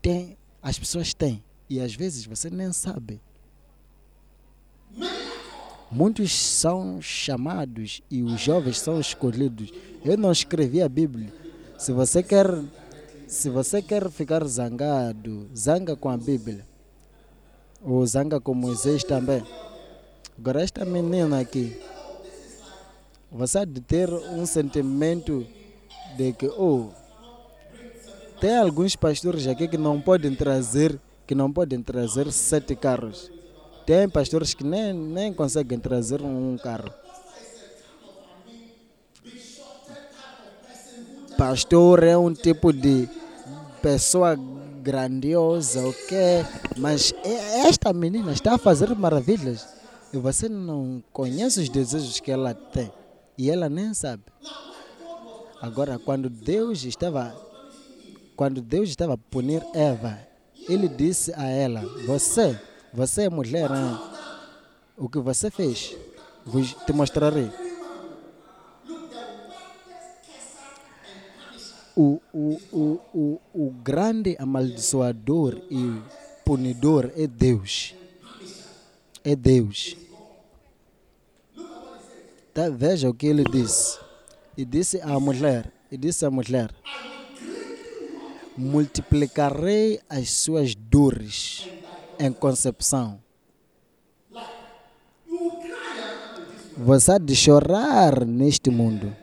tem, 0.00 0.36
as 0.62 0.78
pessoas 0.78 1.12
têm. 1.12 1.44
E 1.68 1.78
às 1.80 1.94
vezes 1.94 2.24
você 2.24 2.48
nem 2.50 2.72
sabe. 2.72 3.20
Muitos 5.94 6.32
são 6.32 7.00
chamados 7.00 8.02
e 8.10 8.20
os 8.20 8.40
jovens 8.40 8.80
são 8.80 8.98
escolhidos. 8.98 9.72
Eu 10.04 10.16
não 10.16 10.32
escrevi 10.32 10.82
a 10.82 10.88
Bíblia. 10.88 11.32
Se 11.78 11.92
você 11.92 12.20
quer, 12.20 12.48
se 13.28 13.48
você 13.48 13.80
quer 13.80 14.10
ficar 14.10 14.44
zangado, 14.44 15.48
zanga 15.56 15.94
com 15.94 16.08
a 16.08 16.16
Bíblia. 16.16 16.66
Ou 17.80 18.04
zanga 18.04 18.40
com 18.40 18.54
Moisés 18.54 19.04
também. 19.04 19.40
Agora 20.36 20.64
esta 20.64 20.84
menina 20.84 21.38
aqui, 21.38 21.80
você 23.30 23.58
há 23.58 23.64
de 23.64 23.80
ter 23.80 24.12
um 24.12 24.44
sentimento 24.46 25.46
de 26.16 26.32
que, 26.32 26.48
oh, 26.48 26.88
tem 28.40 28.58
alguns 28.58 28.96
pastores 28.96 29.46
aqui 29.46 29.68
que 29.68 29.78
não 29.78 30.00
podem 30.00 30.34
trazer, 30.34 30.98
que 31.24 31.36
não 31.36 31.52
podem 31.52 31.80
trazer 31.80 32.32
sete 32.32 32.74
carros. 32.74 33.30
Tem 33.86 34.08
pastores 34.08 34.54
que 34.54 34.64
nem, 34.64 34.92
nem 34.92 35.32
conseguem 35.32 35.78
trazer 35.78 36.22
um 36.22 36.56
carro. 36.56 36.90
Pastor 41.36 42.02
é 42.02 42.16
um 42.16 42.32
tipo 42.32 42.72
de 42.72 43.08
pessoa 43.82 44.38
grandiosa, 44.82 45.86
ok? 45.86 46.44
Mas 46.76 47.12
esta 47.66 47.92
menina 47.92 48.32
está 48.32 48.54
a 48.54 48.58
fazer 48.58 48.94
maravilhas. 48.94 49.66
E 50.12 50.16
você 50.16 50.48
não 50.48 51.02
conhece 51.12 51.60
os 51.60 51.68
desejos 51.68 52.20
que 52.20 52.30
ela 52.30 52.54
tem. 52.54 52.90
E 53.36 53.50
ela 53.50 53.68
nem 53.68 53.92
sabe. 53.92 54.22
Agora, 55.60 55.98
quando 55.98 56.30
Deus 56.30 56.84
estava 56.84 57.34
quando 58.36 58.60
Deus 58.60 58.88
estava 58.88 59.14
a 59.14 59.18
punir 59.18 59.64
Eva, 59.74 60.18
ele 60.68 60.88
disse 60.88 61.32
a 61.34 61.46
ela: 61.46 61.82
Você 62.06 62.58
Você 62.96 63.22
é 63.22 63.28
mulher, 63.28 63.68
hein? 63.72 63.98
O 64.96 65.08
que 65.08 65.18
você 65.18 65.50
fez? 65.50 65.96
Vou 66.46 66.62
te 66.62 66.92
mostrarei. 66.92 67.50
O, 71.96 72.20
o, 72.32 72.60
o, 72.72 73.00
o, 73.12 73.40
o 73.52 73.70
grande 73.82 74.36
amaldiçoador 74.38 75.60
e 75.68 76.00
punidor 76.44 77.10
é 77.16 77.26
Deus. 77.26 77.96
É 79.24 79.34
Deus. 79.34 79.96
Tá, 82.52 82.68
veja 82.70 83.10
o 83.10 83.14
que 83.14 83.26
ele 83.26 83.42
disse. 83.42 83.98
E 84.56 84.64
disse 84.64 85.00
à 85.00 85.18
mulher, 85.18 85.72
e 85.90 85.96
disse 85.96 86.24
à 86.24 86.30
mulher, 86.30 86.72
multiplicarei 88.56 90.00
as 90.08 90.30
suas 90.30 90.76
dores 90.76 91.68
em 92.18 92.32
concepção. 92.32 93.20
Você 96.76 97.12
há 97.12 97.18
de 97.18 97.36
chorar 97.36 98.26
neste 98.26 98.68
mundo. 98.68 99.14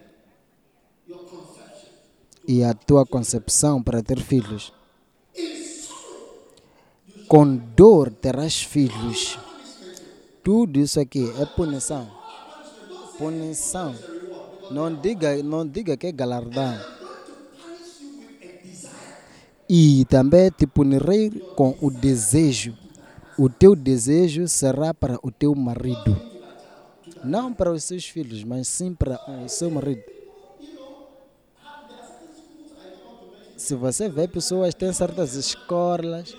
E 2.47 2.63
a 2.63 2.73
tua 2.73 3.05
concepção 3.05 3.83
para 3.83 4.01
ter 4.01 4.21
filhos. 4.21 4.73
Com 7.27 7.55
dor 7.55 8.11
terás 8.11 8.61
filhos. 8.61 9.37
Tudo 10.43 10.79
isso 10.79 10.99
aqui 10.99 11.29
é 11.39 11.45
punição. 11.45 12.09
Punição. 13.17 13.95
Não 14.71 14.93
diga, 14.93 15.43
não 15.43 15.67
diga 15.67 15.97
que 15.97 16.07
é 16.07 16.11
galardão. 16.11 16.79
E 19.69 20.05
também 20.05 20.49
te 20.49 20.65
punirei 20.65 21.29
com 21.55 21.75
o 21.81 21.91
desejo. 21.91 22.80
O 23.37 23.49
teu 23.49 23.75
desejo 23.75 24.47
será 24.47 24.93
para 24.93 25.17
o 25.23 25.31
teu 25.31 25.55
marido. 25.55 26.19
Não 27.23 27.53
para 27.53 27.71
os 27.71 27.83
seus 27.83 28.05
filhos, 28.05 28.43
mas 28.43 28.67
sim 28.67 28.93
para 28.93 29.19
o 29.43 29.47
seu 29.47 29.69
marido. 29.69 30.03
Se 33.55 33.75
você 33.75 34.09
vê 34.09 34.27
pessoas 34.27 34.73
têm 34.73 34.91
certas 34.91 35.35
escolas, 35.35 36.35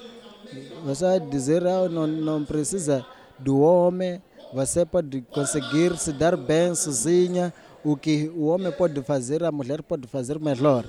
você 0.85 1.05
vai 1.05 1.21
dizer, 1.21 1.67
ah, 1.67 1.89
não, 1.89 2.07
não 2.07 2.45
precisa 2.45 3.07
do 3.39 3.61
homem, 3.61 4.21
você 4.53 4.85
pode 4.85 5.23
conseguir 5.33 5.97
se 5.97 6.13
dar 6.13 6.37
bem 6.37 6.75
sozinha. 6.75 7.55
O 7.85 7.97
que 7.97 8.29
o 8.37 8.47
homem 8.47 8.71
pode 8.71 9.01
fazer, 9.03 9.43
a 9.43 9.51
mulher 9.51 9.83
pode 9.83 10.07
fazer 10.07 10.39
melhor. 10.39 10.85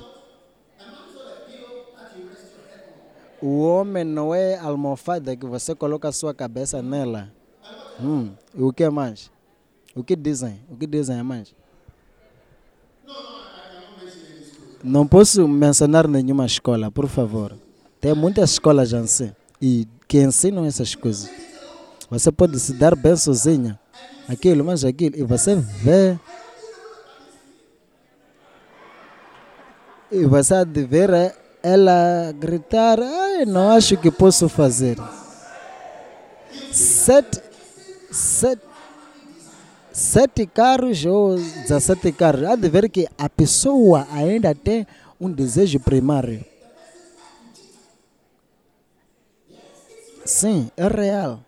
O 3.44 3.60
homem 3.60 4.06
não 4.06 4.34
é 4.34 4.58
almofada 4.58 5.36
que 5.36 5.46
você 5.46 5.76
coloca 5.76 6.08
a 6.08 6.14
sua 6.14 6.34
cabeça 6.34 6.82
nela. 6.82 7.30
Hum, 8.02 8.32
o 8.56 8.72
que 8.72 8.90
mais? 8.90 9.30
O 9.94 10.02
que 10.02 10.16
dizem? 10.16 10.62
O 10.70 10.78
que 10.78 10.88
dizem 10.88 11.22
mais? 11.24 11.54
Não 14.82 15.06
posso 15.06 15.46
mencionar 15.46 16.08
nenhuma 16.08 16.46
escola, 16.46 16.90
por 16.90 17.10
favor. 17.10 17.54
Tem 18.00 18.16
muitas 18.16 18.52
escolas 18.52 18.94
assim 18.94 19.34
e 19.62 19.90
que 20.08 20.22
ensinam 20.22 20.64
essas 20.64 20.96
coisas. 20.96 21.30
Você 22.10 22.32
pode 22.32 22.58
se 22.62 22.72
dar 22.72 22.96
bem 22.96 23.18
sozinha, 23.18 23.78
aquilo, 24.26 24.64
mas 24.64 24.86
aquilo, 24.86 25.18
e 25.18 25.24
você 25.24 25.54
vê. 25.58 26.18
E 30.10 30.24
você 30.24 30.54
eh, 30.54 31.43
ela 31.64 32.34
gritar: 32.38 33.00
Ai, 33.00 33.46
não 33.46 33.72
acho 33.72 33.96
que 33.96 34.12
posso 34.12 34.50
fazer. 34.50 34.98
Sete, 36.72 37.42
sete, 38.12 38.62
sete 39.92 40.46
carros 40.46 41.06
ou 41.06 41.38
17 41.38 42.12
carros. 42.12 42.44
Há 42.44 42.56
de 42.58 42.68
ver 42.68 42.90
que 42.90 43.08
a 43.18 43.30
pessoa 43.30 44.06
ainda 44.12 44.54
tem 44.54 44.86
um 45.20 45.32
desejo 45.32 45.80
primário. 45.80 46.44
Sim, 50.26 50.70
é 50.76 50.88
real. 50.88 51.40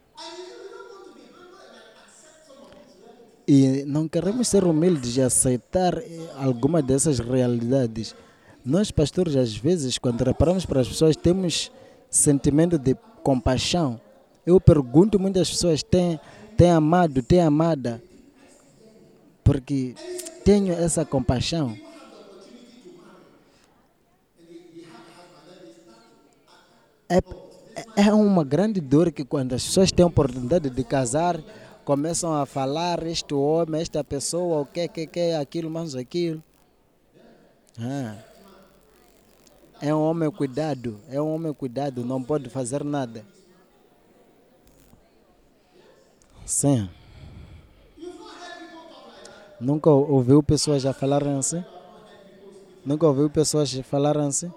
E 3.47 3.83
não 3.85 4.07
queremos 4.07 4.47
ser 4.47 4.63
humildes 4.63 5.17
e 5.17 5.21
aceitar 5.21 5.97
eh, 5.97 6.03
alguma 6.35 6.81
dessas 6.81 7.19
realidades. 7.19 8.15
Nós, 8.65 8.89
pastores, 8.89 9.35
às 9.35 9.55
vezes, 9.55 9.99
quando 9.99 10.23
reparamos 10.23 10.65
para 10.65 10.81
as 10.81 10.87
pessoas, 10.87 11.15
temos 11.15 11.71
sentimento 12.09 12.79
de 12.79 12.95
compaixão. 13.21 14.01
Eu 14.43 14.59
pergunto, 14.59 15.19
muitas 15.19 15.51
pessoas 15.51 15.83
têm, 15.83 16.19
têm 16.57 16.71
amado, 16.71 17.21
têm 17.21 17.41
amada, 17.41 18.01
porque 19.43 19.93
tenho 20.43 20.73
essa 20.73 21.05
compaixão. 21.05 21.77
É, 27.07 27.21
é 27.97 28.13
uma 28.15 28.43
grande 28.43 28.81
dor 28.81 29.11
que 29.11 29.23
quando 29.23 29.53
as 29.53 29.63
pessoas 29.63 29.91
têm 29.91 30.03
a 30.03 30.07
oportunidade 30.07 30.71
de 30.71 30.83
casar, 30.83 31.39
começam 31.83 32.33
a 32.33 32.47
falar 32.47 33.05
este 33.05 33.35
homem, 33.35 33.79
esta 33.79 34.03
pessoa, 34.03 34.61
o 34.61 34.65
que, 34.65 34.87
que, 34.87 35.05
que, 35.05 35.33
aquilo, 35.33 35.69
mais 35.69 35.93
aquilo. 35.93 36.43
Ah. 37.79 38.33
É 39.81 39.93
um 39.93 40.01
homem 40.01 40.31
cuidado, 40.31 40.99
é 41.09 41.21
um 41.21 41.33
homem 41.33 41.53
cuidado, 41.53 42.05
não 42.05 42.23
pode 42.23 42.49
fazer 42.49 42.83
nada. 42.83 43.25
Sim. 46.45 46.89
Nunca 49.59 49.89
ouviu 49.89 50.41
pessoas 50.43 50.81
já 50.81 50.93
falarem 50.93 51.37
assim? 51.37 51.63
Nunca 52.85 53.07
ouviu 53.07 53.29
pessoas 53.29 53.71
falarem 53.89 54.27
assim? 54.27 54.53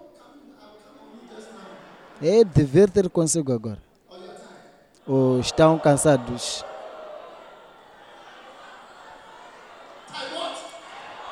É 2.21 2.45
dever 2.45 2.91
ter 2.91 3.09
consigo 3.09 3.53
agora. 3.53 3.83
Ou 5.07 5.41
estão 5.41 5.79
cansados? 5.79 6.65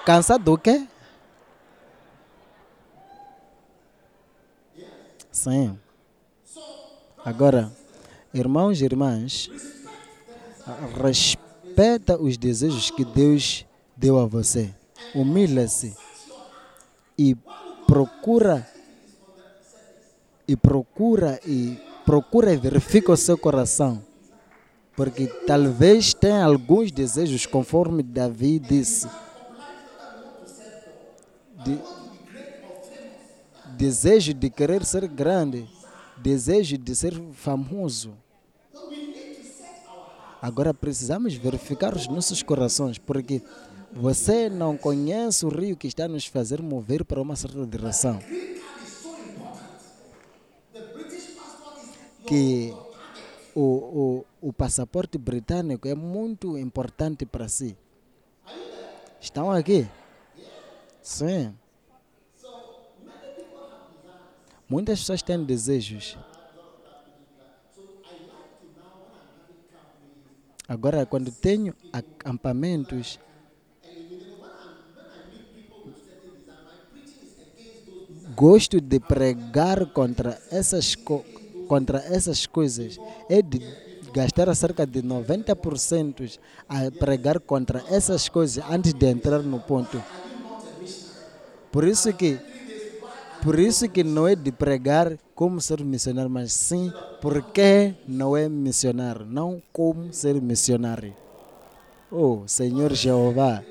Cansado 0.05 0.45
do 0.45 0.57
quê? 0.57 0.87
Sim. 5.51 5.79
Agora, 7.25 7.73
irmãos 8.35 8.81
e 8.81 8.85
irmãs, 8.85 9.51
respeita 11.03 12.21
os 12.21 12.37
desejos 12.37 12.91
que 12.91 13.05
Deus 13.05 13.65
deu 13.97 14.19
a 14.19 14.27
você. 14.27 14.75
Humilha-se 15.15 15.97
e 17.17 17.37
procura 17.87 18.67
e 20.49 20.57
procura 20.57 21.41
e 21.45 21.79
procura 22.05 22.53
e 22.53 22.57
verifica 22.57 23.13
o 23.13 23.17
seu 23.17 23.39
coração. 23.39 24.03
Porque 24.97 25.27
talvez 25.47 26.15
tenha 26.15 26.45
alguns 26.45 26.91
desejos, 26.91 27.45
conforme 27.47 28.03
Davi 28.03 28.59
disse. 28.59 29.09
De, 31.65 31.79
desejo 33.77 34.33
de 34.33 34.49
querer 34.49 34.85
ser 34.85 35.07
grande, 35.07 35.69
desejo 36.17 36.79
de 36.79 36.95
ser 36.95 37.15
famoso. 37.33 38.15
Agora 40.41 40.73
precisamos 40.73 41.35
verificar 41.35 41.95
os 41.95 42.07
nossos 42.09 42.43
corações, 42.43 42.99
porque 42.99 43.43
você 43.93 44.49
não 44.49 44.77
conhece 44.77 45.45
o 45.45 45.49
rio 45.49 45.77
que 45.77 45.87
está 45.87 46.07
nos 46.09 46.27
fazer 46.27 46.63
mover 46.63 47.05
para 47.05 47.21
uma 47.21 47.37
certa 47.37 47.67
direção. 47.67 48.19
Que 52.27 52.75
o, 53.55 53.61
o, 53.61 54.49
o 54.49 54.53
passaporte 54.53 55.17
britânico 55.17 55.87
é 55.89 55.95
muito 55.95 56.59
importante 56.59 57.25
para 57.25 57.49
si. 57.49 57.77
Estão 59.21 59.51
aqui? 59.51 59.89
Sim. 61.03 61.55
Muitas 64.69 65.01
pessoas 65.01 65.23
têm 65.23 65.45
desejos. 65.45 66.19
Agora, 70.69 71.07
quando 71.07 71.31
tenho 71.31 71.75
acampamentos, 71.93 73.21
gosto 78.35 78.81
de 78.81 79.01
pregar 79.01 79.87
contra 79.87 80.43
essas, 80.51 80.95
co 80.95 81.27
contra 81.67 81.99
essas 81.99 82.47
coisas. 82.47 83.01
É 83.29 83.43
de 83.43 83.61
gastar 84.13 84.55
cerca 84.55 84.87
de 84.87 85.03
90% 85.03 86.39
a 86.69 86.91
pregar 86.93 87.41
contra 87.41 87.85
essas 87.89 88.29
coisas 88.29 88.65
antes 88.69 88.93
de 88.95 89.07
entrar 89.07 89.43
no 89.43 89.61
ponto. 89.61 90.05
Por 91.71 91.85
isso 91.87 92.13
que 92.15 92.43
Por 93.47 93.61
isso 93.61 93.89
que 93.89 94.03
não 94.03 94.27
é 94.27 94.35
de 94.35 94.51
pregar 94.51 95.17
como 95.33 95.61
ser 95.61 95.85
missionário, 95.85 96.29
mas 96.29 96.53
sim 96.53 96.93
porque 97.21 97.95
não 98.09 98.37
é 98.37 98.49
missionário, 98.49 99.25
não 99.25 99.63
como 99.73 100.13
ser 100.13 100.43
missionário. 100.43 101.15
Oh, 102.11 102.41
Senhor 102.49 102.93
Jeová, 102.93 103.63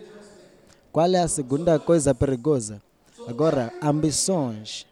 qual 0.93 1.13
é 1.13 1.19
a 1.19 1.27
segunda 1.27 1.77
coisa 1.77 2.15
perigosa? 2.15 2.81
Agora, 3.27 3.73
ambições. 3.83 4.87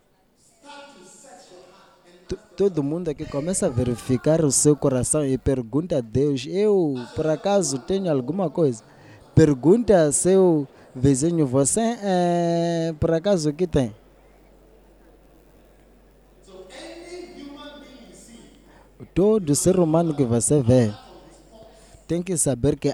Tu- 2.27 2.37
Todo 2.57 2.83
mundo 2.83 3.07
aqui 3.07 3.23
começa 3.23 3.67
a 3.67 3.69
verificar 3.69 4.43
o 4.43 4.51
seu 4.51 4.75
coração 4.75 5.25
e 5.25 5.37
pergunta 5.37 5.99
a 5.99 6.01
Deus: 6.01 6.45
Eu, 6.45 6.95
por 7.15 7.27
acaso, 7.27 7.79
tenho 7.79 8.11
alguma 8.11 8.49
coisa? 8.49 8.83
Pergunta 9.33 10.07
ao 10.07 10.11
seu 10.11 10.67
vizinho: 10.93 11.47
Você, 11.47 11.79
é, 12.03 12.93
por 12.99 13.11
acaso, 13.13 13.49
o 13.49 13.53
que 13.53 13.65
tem? 13.65 13.95
Todo 19.13 19.55
ser 19.55 19.79
humano 19.79 20.15
que 20.15 20.23
você 20.23 20.61
vê 20.61 20.91
tem 22.07 22.21
que 22.21 22.35
saber 22.37 22.77
que 22.77 22.93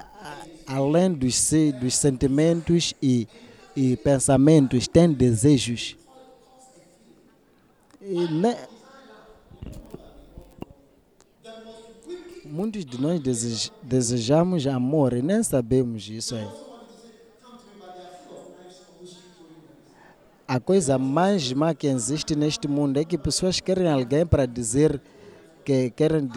além 0.67 1.12
dos, 1.13 1.49
dos 1.79 1.95
sentimentos 1.95 2.93
e, 3.01 3.27
e 3.75 3.95
pensamentos 3.97 4.88
tem 4.88 5.12
desejos. 5.12 5.95
E 8.01 8.27
ne- 8.32 8.58
Muitos 12.45 12.84
de 12.84 12.99
nós 12.99 13.19
desej- 13.19 13.71
desejamos 13.84 14.65
amor 14.65 15.13
e 15.13 15.21
nem 15.21 15.41
sabemos 15.43 16.10
isso 16.10 16.36
aí. 16.36 16.47
A 20.47 20.60
coisa 20.60 20.97
mais 20.97 21.53
má 21.53 21.75
que 21.75 21.86
existe 21.86 22.36
neste 22.36 22.67
mundo 22.67 22.97
é 22.97 23.05
que 23.05 23.17
pessoas 23.19 23.60
querem 23.60 23.88
alguém 23.88 24.25
para 24.25 24.47
dizer 24.47 24.99
que 25.69 25.91
querem 25.91 26.27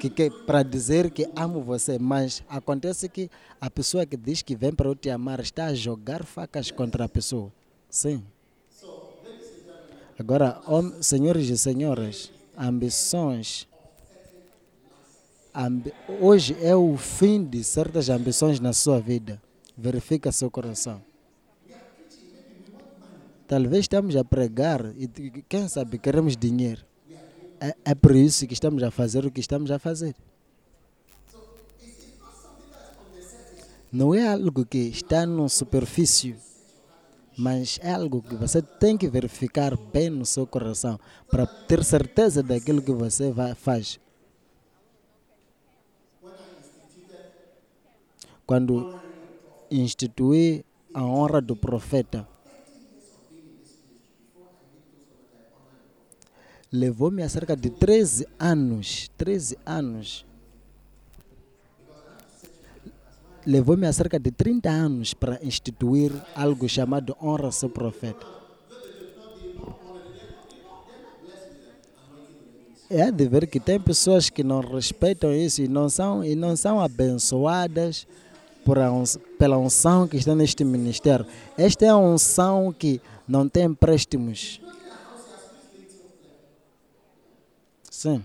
que, 0.00 0.10
que 0.10 0.30
para 0.30 0.64
dizer 0.64 1.12
que 1.12 1.24
amo 1.36 1.62
você, 1.62 1.96
mas 1.96 2.42
acontece 2.48 3.08
que 3.08 3.30
a 3.60 3.70
pessoa 3.70 4.04
que 4.04 4.16
diz 4.16 4.42
que 4.42 4.56
vem 4.56 4.72
para 4.74 4.88
eu 4.88 4.96
te 4.96 5.08
amar 5.08 5.38
está 5.38 5.66
a 5.66 5.74
jogar 5.74 6.24
facas 6.24 6.72
contra 6.72 7.04
a 7.04 7.08
pessoa. 7.08 7.52
Sim. 7.88 8.20
Agora, 10.18 10.60
hom- 10.66 11.00
senhores 11.00 11.48
e 11.48 11.56
senhoras, 11.56 12.32
ambições. 12.58 13.68
ambi- 15.54 15.94
hoje 16.08 16.56
é 16.60 16.74
o 16.74 16.96
fim 16.96 17.44
de 17.44 17.62
certas 17.62 18.08
ambições 18.08 18.58
na 18.58 18.72
sua 18.72 18.98
vida. 19.00 19.40
Verifica 19.78 20.32
seu 20.32 20.50
coração. 20.50 21.00
Talvez 23.46 23.82
estamos 23.84 24.16
a 24.16 24.24
pregar 24.24 24.80
e 24.96 25.06
quem 25.48 25.68
sabe 25.68 25.96
queremos 25.98 26.36
dinheiro. 26.36 26.89
É, 27.60 27.76
é 27.84 27.94
por 27.94 28.16
isso 28.16 28.46
que 28.46 28.54
estamos 28.54 28.82
a 28.82 28.90
fazer 28.90 29.26
o 29.26 29.30
que 29.30 29.40
estamos 29.40 29.70
a 29.70 29.78
fazer. 29.78 30.16
Não 33.92 34.14
é 34.14 34.26
algo 34.26 34.64
que 34.64 34.78
está 34.78 35.26
na 35.26 35.48
superfície, 35.48 36.36
mas 37.36 37.78
é 37.82 37.92
algo 37.92 38.22
que 38.22 38.36
você 38.36 38.62
tem 38.62 38.96
que 38.96 39.08
verificar 39.08 39.76
bem 39.76 40.08
no 40.08 40.24
seu 40.24 40.46
coração 40.46 40.98
para 41.28 41.44
ter 41.44 41.84
certeza 41.84 42.42
daquilo 42.42 42.80
que 42.80 42.92
você 42.92 43.32
vai, 43.32 43.54
faz. 43.54 43.98
Quando 48.46 48.98
instituí 49.70 50.64
a 50.94 51.04
honra 51.04 51.40
do 51.40 51.56
profeta, 51.56 52.26
levou-me 56.72 57.22
a 57.22 57.28
cerca 57.28 57.56
de 57.56 57.68
13 57.70 58.26
anos, 58.38 59.10
13 59.16 59.58
anos. 59.66 60.24
Levou-me 63.44 63.86
a 63.86 63.92
cerca 63.92 64.18
de 64.18 64.30
30 64.30 64.68
anos 64.70 65.14
para 65.14 65.40
instituir 65.42 66.12
algo 66.34 66.68
chamado 66.68 67.16
honra 67.20 67.50
ao 67.62 67.68
profeta. 67.70 68.26
É 72.88 73.10
de 73.10 73.28
ver 73.28 73.46
que 73.46 73.60
tem 73.60 73.80
pessoas 73.80 74.28
que 74.28 74.42
não 74.42 74.60
respeitam 74.60 75.32
isso 75.32 75.62
e 75.62 75.68
não 75.68 75.88
são, 75.88 76.24
e 76.24 76.34
não 76.34 76.56
são 76.56 76.80
abençoadas 76.80 78.06
pela 79.38 79.58
unção 79.58 80.06
que 80.06 80.16
está 80.16 80.34
neste 80.34 80.64
ministério. 80.64 81.24
Esta 81.56 81.86
é 81.86 81.88
a 81.88 81.96
unção 81.96 82.72
que 82.76 83.00
não 83.26 83.48
tem 83.48 83.64
empréstimos. 83.64 84.60
Sim. 88.00 88.22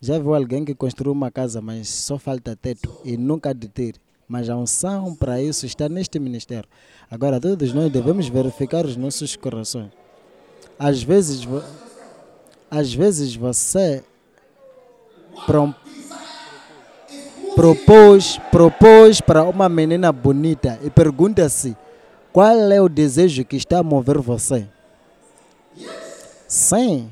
Já 0.00 0.18
viu 0.18 0.34
alguém 0.34 0.64
que 0.64 0.74
construiu 0.74 1.12
uma 1.12 1.30
casa, 1.30 1.60
mas 1.60 1.86
só 1.86 2.18
falta 2.18 2.56
teto 2.56 2.98
e 3.04 3.14
nunca 3.14 3.52
de 3.52 3.68
ter. 3.68 3.96
Mas 4.26 4.48
a 4.48 4.56
unção 4.56 5.14
para 5.14 5.38
isso 5.38 5.66
está 5.66 5.86
neste 5.86 6.18
ministério. 6.18 6.66
Agora, 7.10 7.38
todos 7.38 7.74
nós 7.74 7.92
devemos 7.92 8.26
verificar 8.26 8.86
os 8.86 8.96
nossos 8.96 9.36
corações. 9.36 9.90
Às 10.78 11.02
vezes, 11.02 11.46
às 12.70 12.94
vezes 12.94 13.36
você 13.36 14.02
propôs, 17.54 18.38
propôs 18.50 19.20
para 19.20 19.44
uma 19.44 19.68
menina 19.68 20.10
bonita 20.10 20.80
e 20.82 20.88
pergunta-se 20.88 21.76
qual 22.32 22.72
é 22.72 22.80
o 22.80 22.88
desejo 22.88 23.44
que 23.44 23.56
está 23.56 23.80
a 23.80 23.82
mover 23.82 24.18
você. 24.22 24.66
Sim. 26.52 27.10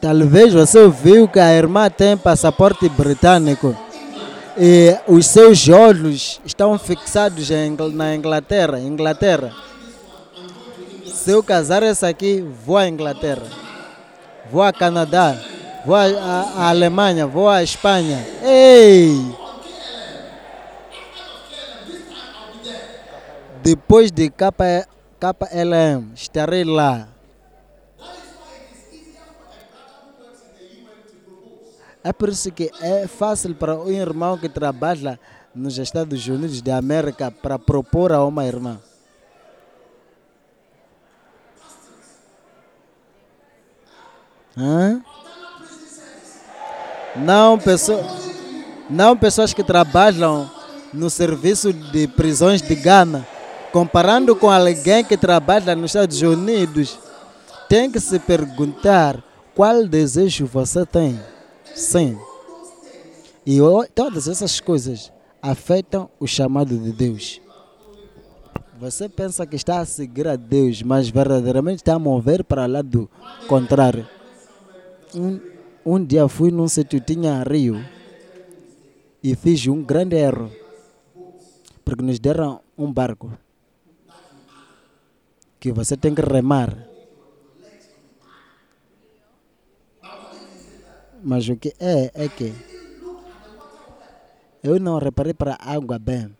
Talvez 0.00 0.52
você 0.52 0.80
ouviu 0.80 1.28
que 1.28 1.38
a 1.38 1.54
irmã 1.54 1.88
tem 1.88 2.16
passaporte 2.16 2.88
britânico 2.88 3.76
e 4.58 4.98
os 5.06 5.24
seus 5.28 5.68
olhos 5.68 6.40
estão 6.44 6.76
fixados 6.80 7.48
na 7.92 8.12
Inglaterra. 8.12 8.80
Inglaterra. 8.80 9.54
Se 11.06 11.30
eu 11.30 11.44
casar 11.44 11.84
essa 11.84 12.08
aqui, 12.08 12.44
vou 12.66 12.76
à 12.76 12.88
Inglaterra. 12.88 13.46
Vou 14.50 14.62
a 14.62 14.72
Canadá. 14.72 15.38
Vou 15.86 15.94
à, 15.94 16.70
Alemanha. 16.70 17.24
Vou 17.24 17.48
à 17.48 17.62
Espanha. 17.62 18.18
Ei! 18.42 19.32
Depois 23.62 24.10
de 24.10 24.28
KP, 24.28 24.88
KLM, 25.32 26.12
estarei 26.14 26.64
lá. 26.64 27.08
É 32.02 32.12
por 32.12 32.28
isso 32.28 32.52
que 32.52 32.70
é 32.82 33.06
fácil 33.06 33.54
para 33.54 33.74
um 33.74 33.90
irmão 33.90 34.36
que 34.36 34.48
trabalha 34.48 35.18
nos 35.54 35.78
Estados 35.78 36.26
Unidos 36.26 36.60
da 36.60 36.76
América 36.76 37.30
para 37.30 37.58
propor 37.58 38.12
a 38.12 38.22
uma 38.22 38.44
irmã. 38.44 38.78
Hã? 44.56 45.02
Não, 47.16 47.58
pessoa, 47.58 48.04
não 48.90 49.16
pessoas 49.16 49.54
que 49.54 49.64
trabalham 49.64 50.50
no 50.92 51.08
serviço 51.08 51.72
de 51.72 52.06
prisões 52.06 52.60
de 52.60 52.74
Gana, 52.74 53.26
comparando 53.74 54.36
com 54.36 54.48
alguém 54.48 55.02
que 55.02 55.16
trabalha 55.16 55.74
nos 55.74 55.90
Estados 55.90 56.22
Unidos, 56.22 56.96
tem 57.68 57.90
que 57.90 57.98
se 57.98 58.20
perguntar 58.20 59.20
qual 59.52 59.84
desejo 59.88 60.46
você 60.46 60.86
tem. 60.86 61.18
Sim. 61.74 62.16
E 63.44 63.58
todas 63.92 64.28
essas 64.28 64.60
coisas 64.60 65.12
afetam 65.42 66.08
o 66.20 66.26
chamado 66.28 66.78
de 66.78 66.92
Deus. 66.92 67.40
Você 68.78 69.08
pensa 69.08 69.44
que 69.44 69.56
está 69.56 69.80
a 69.80 69.84
seguir 69.84 70.28
a 70.28 70.36
Deus, 70.36 70.80
mas 70.80 71.08
verdadeiramente 71.08 71.78
está 71.78 71.94
a 71.94 71.98
mover 71.98 72.44
para 72.44 72.62
o 72.62 72.70
lado 72.70 73.10
contrário. 73.48 74.08
Um, 75.12 75.40
um 75.84 76.04
dia 76.04 76.28
fui 76.28 76.52
num 76.52 76.68
sítio 76.68 77.00
tinha 77.00 77.42
rio 77.42 77.84
e 79.20 79.34
fiz 79.34 79.66
um 79.66 79.82
grande 79.82 80.14
erro. 80.14 80.48
Porque 81.84 82.04
nos 82.04 82.20
deram 82.20 82.60
um 82.78 82.92
barco 82.92 83.32
que 85.64 85.72
você 85.72 85.96
tem 85.96 86.14
que 86.14 86.20
remar. 86.20 86.76
Mas 91.22 91.48
o 91.48 91.56
que 91.56 91.72
é, 91.80 92.12
é 92.12 92.28
que 92.28 92.52
eu 94.62 94.78
não 94.78 94.98
reparei 94.98 95.32
para 95.32 95.54
a 95.54 95.72
água 95.72 95.98
bem. 95.98 96.36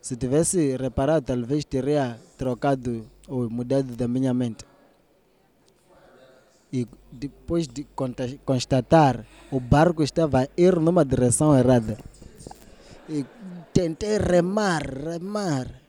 Se 0.00 0.16
tivesse 0.16 0.76
reparado, 0.76 1.24
talvez 1.24 1.64
teria 1.64 2.18
trocado 2.36 3.06
ou 3.28 3.48
mudado 3.48 3.94
da 3.94 4.08
minha 4.08 4.34
mente. 4.34 4.64
E 6.72 6.88
depois 7.12 7.68
de 7.68 7.86
constatar, 8.44 9.24
o 9.52 9.60
barco 9.60 10.02
estava 10.02 10.42
a 10.42 10.48
ir 10.56 10.80
numa 10.80 11.04
direção 11.04 11.56
errada. 11.56 11.96
e 13.08 13.24
tentei 13.72 14.18
remar, 14.18 14.82
remar. 14.82 15.82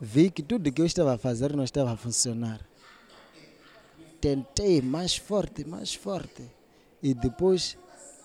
Vi 0.00 0.30
que 0.30 0.42
tudo 0.42 0.70
que 0.70 0.82
eu 0.82 0.86
estava 0.86 1.14
a 1.14 1.18
fazer 1.18 1.54
não 1.56 1.64
estava 1.64 1.92
a 1.92 1.96
funcionar. 1.96 2.60
Tentei 4.20 4.80
mais 4.82 5.16
forte, 5.16 5.64
mais 5.64 5.94
forte. 5.94 6.42
E 7.02 7.14
depois 7.14 7.76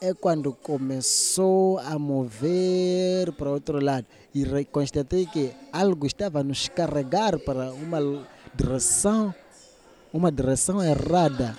é 0.02 0.13
quando 0.13 0.54
começou 0.54 1.80
a 1.80 1.98
mover 2.00 3.32
para 3.34 3.50
outro 3.50 3.84
lado. 3.84 4.06
E 4.34 4.65
constatei 4.65 5.26
que 5.26 5.52
algo 5.72 6.06
estava 6.06 6.39
a 6.39 6.44
nos 6.44 6.68
carregar 6.70 7.38
para 7.39 7.72
uma 7.72 8.26
direção, 8.54 9.34
uma 10.13 10.32
direção 10.32 10.84
errada. 10.84 11.56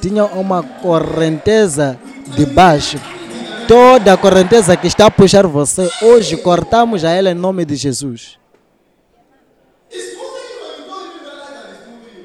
Tinha 0.00 0.24
uma 0.24 0.62
correnteza 0.62 1.98
de 2.36 2.46
baixo. 2.46 2.98
Toda 3.68 4.12
a 4.12 4.16
correnteza 4.16 4.76
que 4.76 4.86
está 4.86 5.06
a 5.06 5.10
puxar 5.10 5.46
você, 5.46 5.90
hoje 6.00 6.36
cortamos 6.36 7.04
a 7.04 7.10
ela 7.10 7.30
em 7.30 7.34
nome 7.34 7.64
de 7.64 7.74
Jesus. 7.74 8.38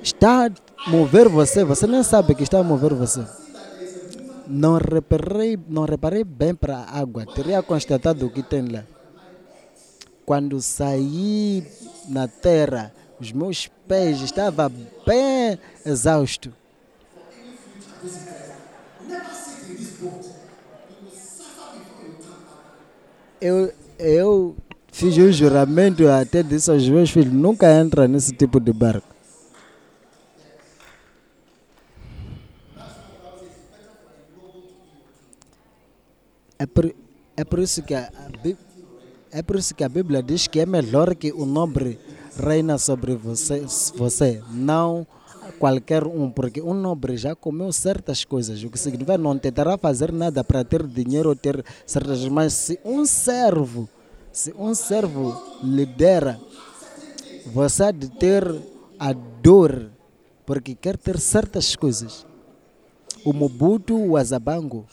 Está 0.04 0.46
a 0.46 0.90
mover 0.90 1.28
você, 1.28 1.64
você 1.64 1.88
nem 1.88 2.04
sabe 2.04 2.36
que 2.36 2.44
está 2.44 2.60
a 2.60 2.64
mover 2.64 2.94
você. 2.94 3.26
Não 4.48 4.78
reparei, 4.78 5.58
não 5.68 5.86
reparei 5.86 6.24
bem 6.24 6.54
para 6.54 6.78
a 6.78 7.00
água, 7.00 7.26
teria 7.26 7.64
constatado 7.64 8.28
o 8.28 8.30
que 8.30 8.44
tem 8.44 8.68
lá. 8.68 8.84
Quando 10.26 10.62
saí 10.62 11.66
na 12.08 12.28
terra, 12.28 12.94
os 13.20 13.32
meus 13.32 13.68
pés 13.88 14.22
estavam 14.22 14.72
bem 15.06 15.58
exaustos. 15.86 16.52
Eu, 23.42 23.74
eu 23.98 24.56
fiz 24.92 25.18
um 25.18 25.32
juramento 25.32 26.08
até 26.08 26.44
disse 26.44 26.70
aos 26.70 26.88
meus 26.88 27.10
filhos, 27.10 27.34
nunca 27.34 27.74
entra 27.74 28.08
nesse 28.08 28.34
tipo 28.34 28.60
de 28.60 28.72
barco. 28.72 29.08
É 36.60 36.68
por, 36.68 36.94
é 37.36 37.44
por 37.44 37.58
isso 37.58 37.82
que 37.82 37.96
a, 37.96 38.12
é 39.32 39.42
por 39.42 39.56
isso 39.56 39.74
que 39.74 39.84
a 39.84 39.90
Bíblia 39.90 40.22
diz 40.22 40.46
que 40.46 40.60
é 40.60 40.66
melhor 40.66 41.16
que 41.16 41.32
o 41.32 41.44
nobre 41.44 41.98
reina 42.38 42.78
sobre 42.78 43.16
você, 43.16 43.66
você, 43.96 44.44
não 44.52 45.08
qualquer 45.60 46.06
um, 46.06 46.30
porque 46.30 46.62
um 46.62 46.74
nobre 46.74 47.18
já 47.18 47.36
comeu 47.36 47.72
certas 47.72 48.24
coisas, 48.24 48.64
o 48.64 48.70
que 48.70 48.80
significa 48.80 49.18
não 49.18 49.38
tentará 49.38 49.78
fazer 49.78 50.12
nada 50.12 50.44
para 50.44 50.64
ter 50.64 50.86
dinheiro 50.86 51.30
ou 51.30 51.36
ter 51.36 51.64
certas, 51.86 52.26
mas 52.28 52.54
se 52.54 52.80
um 52.84 53.06
servo, 53.06 53.90
se 54.32 54.54
um 54.58 54.74
servo 54.74 55.42
lidera, 55.64 56.40
você 57.48 57.84
há 57.84 57.92
de 57.92 58.10
ter 58.10 58.44
a 59.00 59.14
dor, 59.14 59.90
porque 60.46 60.76
quer 60.76 60.98
ter 60.98 61.20
certas 61.20 61.76
coisas. 61.76 62.26
O 63.24 63.34
Mobutu 63.34 64.12
Wazabango, 64.12 64.86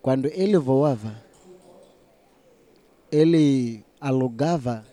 quando 0.00 0.26
ele 0.26 0.58
voava, 0.58 1.14
ele 3.10 3.84
alugava 4.00 4.84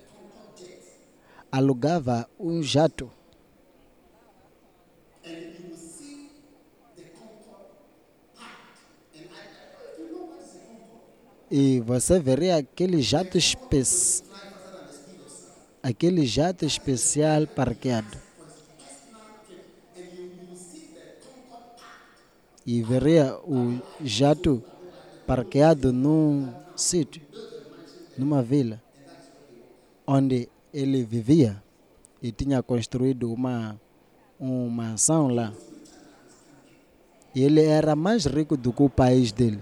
alugava 1.52 2.30
um 2.40 2.62
jato. 2.62 3.10
E 11.52 11.80
você 11.80 12.20
veria 12.20 12.58
aquele 12.58 13.02
jato 13.02 13.38
especial, 13.38 14.30
aquele 15.82 16.26
jato 16.26 16.64
especial 16.64 17.48
parqueado. 17.48 18.18
E 22.66 22.84
veria 22.84 23.36
o 23.38 23.82
jato 24.04 24.64
parqueado 25.26 25.92
num 25.92 26.54
sítio, 26.76 27.22
numa 28.16 28.44
vila, 28.44 28.80
onde 30.06 30.48
ele 30.72 31.04
vivia 31.04 31.64
e 32.22 32.32
tinha 32.32 32.62
construído 32.62 33.34
uma, 33.34 33.80
uma 34.40 34.70
mansão 34.70 35.28
lá. 35.30 35.52
E 37.34 37.44
ele 37.44 37.64
era 37.64 37.96
mais 37.96 38.26
rico 38.26 38.56
do 38.56 38.72
que 38.72 38.84
o 38.84 38.90
país 38.90 39.32
dele. 39.32 39.60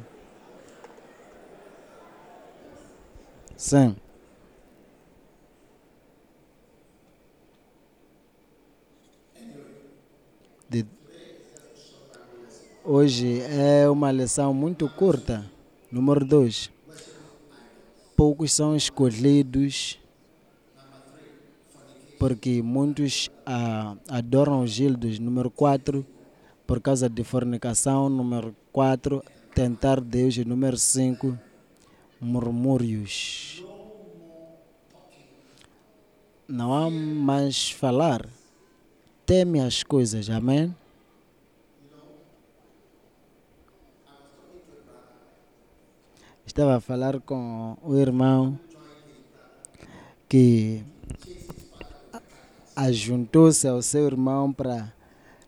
Sim. 3.58 3.96
De- 10.70 10.86
Hoje 12.84 13.42
é 13.42 13.90
uma 13.90 14.12
lição 14.12 14.54
muito 14.54 14.88
curta. 14.90 15.46
Número 15.92 16.24
2. 16.26 16.70
Poucos 18.16 18.52
são 18.54 18.76
escolhidos 18.76 20.00
porque 22.18 22.64
muitos 22.64 23.30
ah, 23.46 23.96
adoram 24.10 24.64
os 24.64 24.72
gildos. 24.72 25.20
Número 25.20 25.52
4, 25.52 26.06
por 26.66 26.80
causa 26.82 27.08
de 27.10 27.24
fornicação. 27.24 28.10
Número 28.10 28.56
4, 28.72 29.22
tentar 29.54 30.00
Deus. 30.02 30.38
Número 30.38 30.78
5, 30.78 31.38
murmúrios. 32.20 33.64
Não 36.48 36.74
há 36.74 36.90
mais 36.90 37.70
falar. 37.72 38.26
Teme 39.26 39.60
as 39.60 39.84
coisas. 39.84 40.30
Amém? 40.30 40.74
Estava 46.46 46.78
a 46.78 46.80
falar 46.80 47.20
com 47.20 47.78
o 47.84 47.96
irmão 47.96 48.58
que 50.30 50.84
ajuntou-se 52.76 53.68
ao 53.68 53.82
seu 53.82 54.06
irmão 54.06 54.54
para 54.54 54.94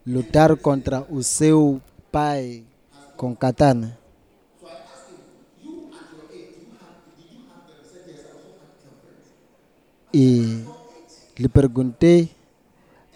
lutar 0.05 0.55
contra 0.57 1.05
o 1.09 1.21
seu 1.21 1.81
pai 2.11 2.63
com 3.15 3.35
katana. 3.35 3.98
E 10.13 10.63
lhe 11.37 11.47
perguntei, 11.47 12.31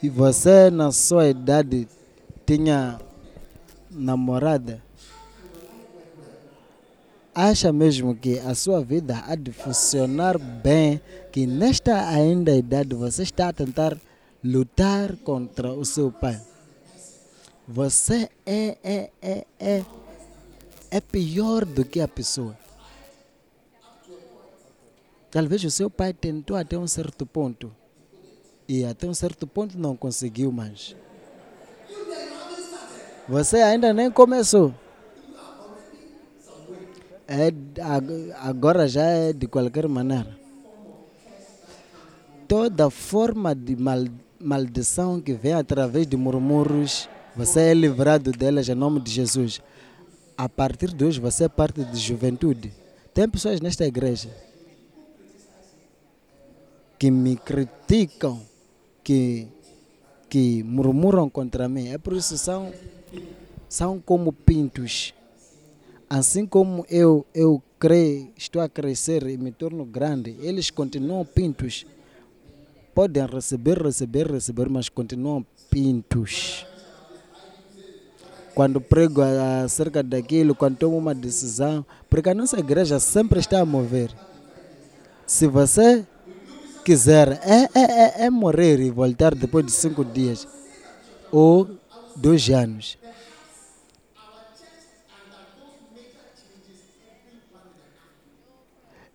e 0.02 0.10
você 0.10 0.70
na 0.70 0.92
sua 0.92 1.28
idade 1.28 1.88
tinha 2.46 3.00
namorada? 3.90 4.82
Acha 7.34 7.74
mesmo 7.74 8.16
que 8.16 8.38
a 8.38 8.54
sua 8.54 8.84
vida 8.84 9.24
há 9.28 9.34
de 9.34 9.52
funcionar 9.52 10.38
bem, 10.38 11.02
que 11.32 11.48
nesta 11.48 12.08
ainda 12.10 12.56
idade 12.56 12.94
você 12.94 13.24
está 13.24 13.50
a 13.50 13.54
tentar 13.54 13.98
lutar 14.44 15.16
contra 15.18 15.72
o 15.72 15.84
seu 15.84 16.12
pai? 16.12 16.40
Você 17.68 18.30
é, 18.46 18.78
é, 18.84 19.10
é, 19.20 19.46
é, 19.60 19.86
é 20.92 21.02
pior 21.02 21.66
do 21.66 21.84
que 21.84 22.00
a 22.00 22.08
pessoa. 22.08 22.62
Talvez 25.34 25.63
o 25.63 25.72
seu 25.72 25.89
pai 25.89 26.13
tentou 26.13 26.56
até 26.56 26.78
um 26.78 26.86
certo 26.86 27.26
ponto 27.26 27.72
e 28.69 28.86
até 28.86 29.08
um 29.08 29.15
certo 29.15 29.48
ponto 29.48 29.76
não 29.80 29.96
conseguiu 29.98 30.52
mais. 30.52 30.96
Você 33.28 33.58
ainda 33.58 33.91
nem 33.91 34.12
começou. 34.12 34.72
É, 37.28 37.47
ag- 37.82 38.32
agora 38.41 38.88
já 38.88 39.01
é 39.05 39.34
de 39.34 39.47
qualquer 39.47 39.88
maneira. 39.88 40.38
Toda 42.47 42.91
forma 42.91 43.55
de 43.55 43.76
mal, 43.76 44.05
maldição 44.39 45.20
que 45.20 45.34
vem 45.34 45.53
através 45.53 46.05
de 46.05 46.16
murmúrios, 46.16 47.10
você 47.36 47.62
é 47.62 47.74
livrado 47.74 48.32
delas 48.32 48.70
em 48.70 48.76
nome 48.76 48.99
de 48.99 49.10
Jesus. 49.10 49.60
A 50.38 50.47
partir 50.47 50.93
de 50.93 51.03
hoje, 51.03 51.20
você 51.20 51.45
é 51.45 51.49
parte 51.49 51.84
de 51.84 51.99
juventude. 51.99 52.72
Tem 53.16 53.28
pessoas 53.28 53.60
nesta 53.60 53.84
igreja 53.84 54.30
que 57.04 57.12
me 57.12 57.36
criticam, 57.36 58.39
que, 59.04 59.45
que 60.30 60.64
murmuram 60.64 61.30
contra 61.30 61.68
mim. 61.68 61.89
É 61.89 61.97
por 61.97 62.14
isso 62.14 62.38
são, 62.38 62.72
são 63.68 63.99
como 63.99 64.32
pintos. 64.32 65.14
Assim 66.10 66.45
como 66.45 66.86
eu, 66.89 67.26
eu 67.36 67.62
cre, 67.78 68.32
estou 68.38 68.62
a 68.62 68.70
crescer 68.70 69.28
e 69.28 69.36
me 69.36 69.51
torno 69.51 69.84
grande, 69.84 70.38
eles 70.39 70.72
continuam 70.72 71.26
pintos. 71.26 71.86
Podem 72.95 73.26
receber, 73.26 73.84
receber, 73.84 74.32
receber, 74.32 74.70
mas 74.70 74.88
continuam 74.88 75.45
pintos. 75.70 76.66
quando 78.56 78.80
prego 78.80 79.22
acerca 79.66 80.01
daquilo, 80.01 80.56
quando 80.56 80.78
tomo 80.78 80.97
uma 80.97 81.14
decisão, 81.14 81.86
porque 82.10 82.30
a 82.30 82.34
nossa 82.34 82.58
igreja 82.58 82.97
sempre 82.97 83.41
está 83.41 83.60
a 83.60 83.66
mover. 83.66 84.10
Se 85.28 85.47
você 85.47 86.06
quiser, 86.84 87.40
é, 87.44 87.70
é, 87.80 88.26
é, 88.26 88.30
morrer 88.30 88.80
e 88.80 88.90
voltar 88.92 89.36
depois 89.36 89.66
de 89.66 89.72
cinco 89.72 90.04
dias 90.04 90.48
ou 91.32 91.70
dois 92.16 92.50
anos. 92.50 92.98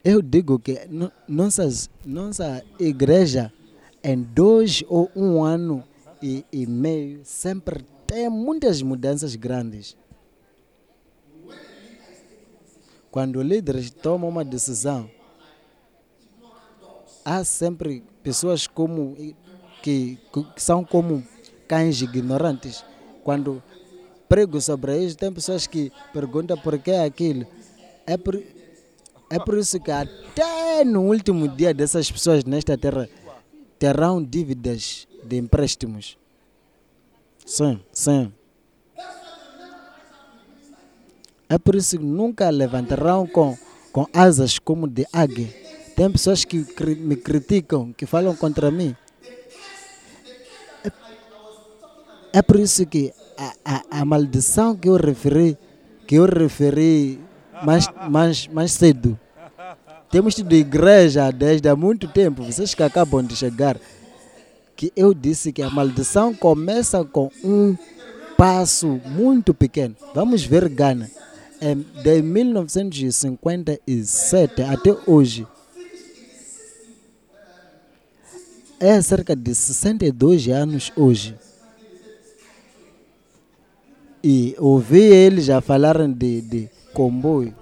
Eu 0.05 0.23
digo 0.23 0.59
que 0.59 0.87
no- 0.89 1.13
nossas, 1.27 1.91
nossa 2.05 2.65
igreja, 2.79 3.53
em 4.03 4.23
dois 4.23 4.83
ou 4.89 5.11
um 5.15 5.43
ano 5.43 5.85
e, 6.23 6.45
e 6.53 6.67
meio, 6.67 7.21
sempre 7.25 7.85
tem 8.07 8.29
muitas 8.29 8.81
mudanças 8.81 9.35
grandes. 9.35 9.97
Quando 13.11 13.43
líderes 13.43 13.91
tomam 13.91 14.29
uma 14.31 14.45
decisão, 14.45 15.11
há 17.29 17.45
sempre 17.45 18.03
pessoas 18.23 18.67
como 18.67 19.15
que, 19.83 20.19
que 20.33 20.63
são 20.63 20.83
como 20.83 21.23
cães 21.67 22.01
ignorantes. 22.01 22.83
Quando 23.23 23.63
prego 24.27 24.59
sobre 24.61 24.99
isso, 25.05 25.17
tem 25.19 25.31
pessoas 25.31 25.67
que 25.67 25.93
perguntam 26.13 26.57
por 26.57 26.79
que 26.79 26.91
aquilo. 26.91 27.47
É 28.07 28.17
por, 28.17 28.43
é 29.29 29.39
por 29.39 29.59
isso 29.59 29.79
que 29.79 29.91
até 29.91 30.83
no 30.85 31.03
último 31.03 31.47
dia 31.47 31.75
dessas 31.75 32.11
pessoas 32.11 32.45
nesta 32.45 32.79
terra 32.79 33.07
terão 33.79 34.25
dívidas 34.25 35.07
de 35.23 35.37
empréstimos. 35.37 36.17
Sim, 37.45 37.79
sim. 37.93 38.33
É 41.51 41.59
por 41.59 41.75
isso 41.75 41.99
que 41.99 42.05
nunca 42.05 42.49
levantarão 42.49 43.27
com, 43.27 43.57
com 43.93 44.07
asas 44.15 44.59
como 44.59 44.89
de 44.89 45.07
águia. 45.13 45.68
Tem 45.99 46.09
pessoas 46.13 46.45
que 46.45 46.63
cri- 46.63 46.95
me 46.95 47.17
criticam, 47.17 47.93
que 47.93 48.07
falam 48.07 48.37
contra 48.37 48.71
mim. 48.71 48.95
É, 50.85 50.93
é 52.35 52.43
por 52.43 52.61
isso 52.61 52.87
que 52.87 53.13
a, 53.37 53.53
a, 53.65 53.83
a 54.03 54.05
maldição 54.05 54.77
que 54.77 54.89
eu 54.89 54.95
referi, 54.95 55.59
que 56.07 56.15
eu 56.15 56.25
referi 56.27 57.19
mais, 57.65 57.89
mais, 58.09 58.47
mais 58.47 58.71
cedo, 58.71 59.19
temos 60.09 60.37
tido 60.37 60.55
igreja 60.55 61.33
desde 61.33 61.69
há 61.69 61.75
muito 61.75 62.07
tempo, 62.07 62.45
vocês 62.45 62.77
que 62.77 62.83
acabam 62.85 63.27
de 63.27 63.35
chegar, 63.35 63.77
que 64.77 64.93
eu 64.95 65.13
disse 65.13 65.53
que 65.53 65.63
a 65.63 65.69
maldição 65.69 66.33
começa 66.33 67.05
com 67.05 67.29
um 67.43 67.77
passo 68.37 69.01
muito 69.05 69.53
pequeno. 69.53 69.97
Vamos 70.15 70.45
ver 70.45 70.69
Gana. 70.69 71.11
De 72.05 72.23
1957 72.23 74.63
até 74.63 74.97
hoje, 75.09 75.45
é 78.81 79.01
cerca 79.03 79.35
de 79.35 79.55
62 79.55 80.49
anos 80.49 80.93
hoje. 80.97 81.37
E 84.23 84.55
ouvi 84.59 85.01
eles 85.01 85.45
já 85.45 85.61
falaram 85.61 86.11
de, 86.11 86.41
de 86.43 86.71
comboio. 86.93 87.55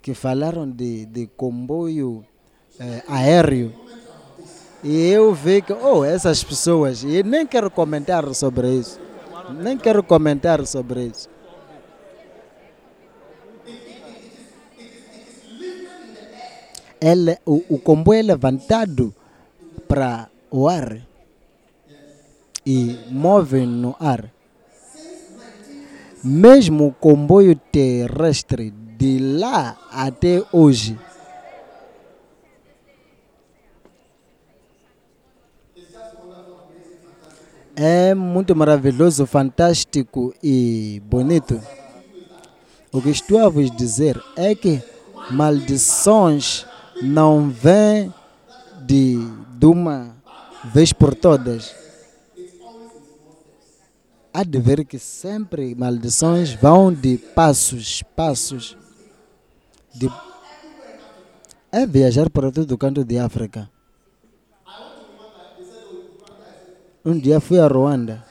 Que 0.00 0.14
falaram 0.14 0.68
de, 0.68 1.06
de 1.06 1.26
comboio 1.36 2.24
eh, 2.78 3.02
aéreo. 3.06 3.72
E 4.82 5.10
eu 5.10 5.32
vi 5.32 5.62
que, 5.62 5.72
oh, 5.72 6.04
essas 6.04 6.42
pessoas, 6.42 7.04
e 7.04 7.22
nem 7.22 7.46
quero 7.46 7.70
comentar 7.70 8.34
sobre 8.34 8.74
isso. 8.74 8.98
Nem 9.60 9.78
quero 9.78 10.02
comentar 10.02 10.66
sobre 10.66 11.06
isso. 11.06 11.28
Ele, 17.02 17.36
o, 17.44 17.64
o 17.68 17.78
comboio 17.80 18.20
é 18.20 18.22
levantado 18.22 19.12
para 19.88 20.28
o 20.52 20.68
ar 20.68 20.96
e 22.64 22.96
move 23.10 23.66
no 23.66 23.96
ar. 23.98 24.32
Mesmo 26.22 26.86
o 26.86 26.92
comboio 26.92 27.56
terrestre 27.56 28.70
de 28.70 29.18
lá 29.18 29.76
até 29.90 30.44
hoje 30.52 30.96
é 37.74 38.14
muito 38.14 38.54
maravilhoso, 38.54 39.26
fantástico 39.26 40.32
e 40.40 41.02
bonito. 41.04 41.60
O 42.92 43.02
que 43.02 43.10
estou 43.10 43.44
a 43.44 43.48
vos 43.48 43.70
dizer 43.72 44.22
é 44.36 44.54
que 44.54 44.80
maldições 45.32 46.64
não 47.02 47.50
vêm 47.50 48.12
de, 48.82 49.18
de 49.58 49.66
uma 49.66 50.14
vez 50.72 50.92
por 50.92 51.14
todas. 51.14 51.74
Há 54.32 54.44
de 54.44 54.58
ver 54.58 54.84
que 54.84 54.98
sempre 54.98 55.74
maldições 55.74 56.54
vão 56.54 56.92
de 56.92 57.18
passos, 57.18 58.02
passos. 58.16 58.76
De... 59.94 60.10
É 61.70 61.86
viajar 61.86 62.30
para 62.30 62.50
todo 62.50 62.78
canto 62.78 63.04
de 63.04 63.18
África. 63.18 63.68
Um 67.04 67.18
dia 67.18 67.40
fui 67.40 67.58
a 67.58 67.66
Ruanda. 67.66 68.24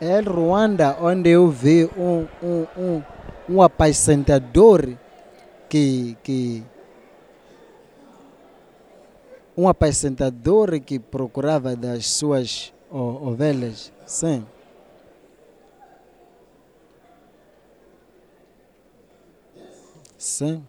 É 0.00 0.20
Ruanda 0.20 0.96
onde 1.00 1.30
eu 1.30 1.48
vi 1.48 1.84
um, 1.96 2.26
um, 2.42 2.66
um, 2.76 3.02
um 3.48 3.62
apacentador 3.62 4.88
que, 5.68 6.16
que 6.22 6.62
um 9.56 9.68
apacentador 9.68 10.78
que 10.80 11.00
procurava 11.00 11.74
das 11.74 12.06
suas 12.06 12.72
o- 12.88 13.28
ovelhas. 13.28 13.92
Sim. 14.06 14.46
Sim. 20.16 20.64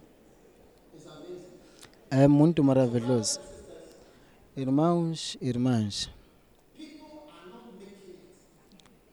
É 2.10 2.26
muito 2.26 2.64
maravilhoso. 2.64 3.38
Irmãos, 4.56 5.36
irmãs, 5.40 6.10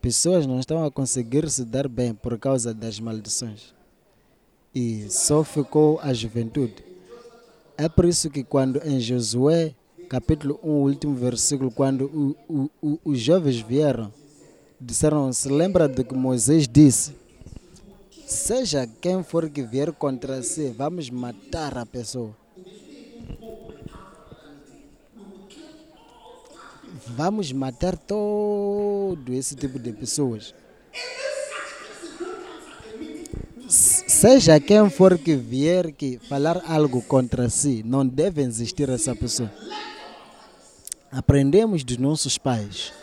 pessoas 0.08 0.48
não 0.48 0.58
estão 0.58 0.86
a 0.86 0.90
conseguir 0.90 1.50
se 1.50 1.66
dar 1.66 1.86
bem 1.86 2.14
por 2.14 2.40
causa 2.40 2.74
das 2.74 2.98
maldições. 2.98 3.74
E 4.74 5.06
só 5.10 5.44
ficou 5.44 6.00
a 6.02 6.14
juventude. 6.14 6.76
É 7.78 7.90
por 7.90 8.06
isso 8.06 8.30
que 8.30 8.42
quando 8.42 8.78
em 8.88 9.02
Josué, 9.02 9.76
capítulo 10.08 10.62
1, 10.64 10.70
último 10.70 11.14
versículo, 11.14 11.70
quando 11.70 12.06
o, 12.06 12.36
o, 12.48 12.70
o, 12.82 13.00
os 13.04 13.20
jovens 13.20 13.60
vieram, 13.60 14.14
disseram, 14.80 15.34
se 15.34 15.50
lembra 15.50 15.90
do 15.90 16.06
que 16.06 16.16
Moisés 16.16 16.70
disse, 16.70 17.14
seja 18.26 18.88
quem 19.02 19.22
for 19.24 19.50
que 19.50 19.62
vier 19.62 19.92
contra 19.92 20.42
si, 20.42 20.70
vamos 20.70 21.10
matar 21.10 21.78
a 21.78 21.86
pessoa. 21.86 22.34
Vamos 27.16 27.52
matar 27.52 27.98
todo 27.98 29.34
esse 29.34 29.56
tipo 29.56 29.80
de 29.80 29.92
pessoas. 29.94 30.54
Seja 33.68 34.60
quem 34.60 34.90
for 34.90 35.18
que 35.18 35.36
vier 35.36 35.92
que 35.92 36.18
falar 36.18 36.64
algo 36.66 37.02
contra 37.02 37.50
si, 37.50 37.84
não 37.84 38.06
deve 38.06 38.42
existir 38.42 38.90
essa 38.90 39.16
pessoa. 39.16 39.52
Aprendemos 41.12 41.84
dos 41.84 41.98
nossos 41.98 42.38
pais. 42.38 42.94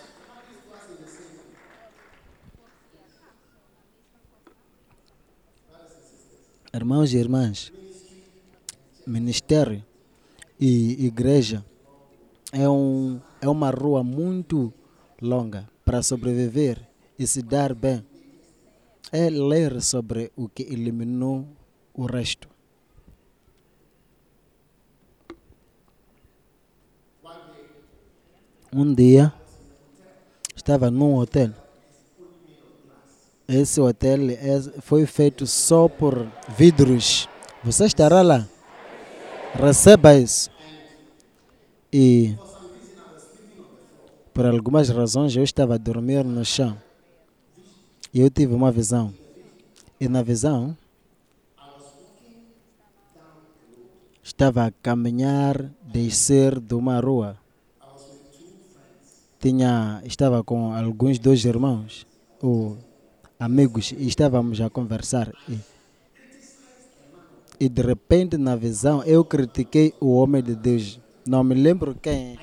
Irmãos 6.73 7.13
e 7.13 7.19
irmãs, 7.19 7.73
ministério 9.07 9.85
e 10.59 11.07
igreja 11.07 11.65
é, 12.55 12.69
um, 12.69 13.21
é 13.41 13.49
uma 13.49 13.71
rua 13.71 14.05
muito 14.05 14.73
longa 15.21 15.69
para 15.85 16.03
sobreviver 16.03 16.81
e 17.19 17.27
se 17.27 17.43
dar 17.43 17.75
bem. 17.75 18.05
É 19.13 19.29
ler 19.29 19.83
sobre 19.83 20.31
o 20.37 20.49
que 20.49 20.63
eliminou 20.63 21.47
o 21.93 22.07
resto. 22.07 22.49
Um 28.73 28.93
dia 28.93 29.33
estava 30.57 30.91
num 30.91 31.17
hotel. 31.17 31.51
Esse 33.47 33.81
hotel 33.81 34.31
é- 34.31 34.81
foi 34.81 35.05
feito 35.07 35.47
só 35.47 35.89
por 35.89 36.27
vidros 36.57 37.29
Você 37.63 37.87
estará 37.87 38.21
lá. 38.21 38.47
Receba 39.55 40.15
isso. 40.15 40.51
E 41.97 42.37
por 44.33 44.45
algumas 44.47 44.89
razões 44.89 45.37
eu 45.37 45.45
estava 45.45 45.77
a 45.77 45.79
dormir 45.79 46.25
no 46.25 46.45
chão. 46.45 46.77
E 48.13 48.19
eu 48.19 48.29
tive 48.29 48.53
uma 48.53 48.73
visão. 48.73 49.15
E 50.01 50.09
na 50.09 50.21
visão 50.21 50.77
estava 54.21 54.67
a 54.67 54.73
caminhar, 54.73 55.71
descer 55.85 56.59
de 56.59 56.75
uma 56.75 56.99
rua. 56.99 57.39
Tinha, 59.39 60.03
estava 60.05 60.43
com 60.43 60.73
alguns 60.75 61.21
dois 61.21 61.45
irmãos, 61.45 62.05
ou 62.43 62.77
amigos, 63.39 63.93
e 63.93 64.09
estávamos 64.09 64.61
a 64.61 64.69
conversar. 64.69 65.33
E, 65.49 65.61
e 67.61 67.69
de 67.69 67.83
repente, 67.83 68.37
na 68.37 68.57
visão, 68.57 69.05
eu 69.05 69.25
critiquei 69.25 69.95
o 70.01 70.17
homem 70.17 70.43
de 70.43 70.57
Deus. 70.57 71.04
Não 71.27 71.43
me 71.43 71.55
lembro 71.55 71.95
quem. 71.95 72.39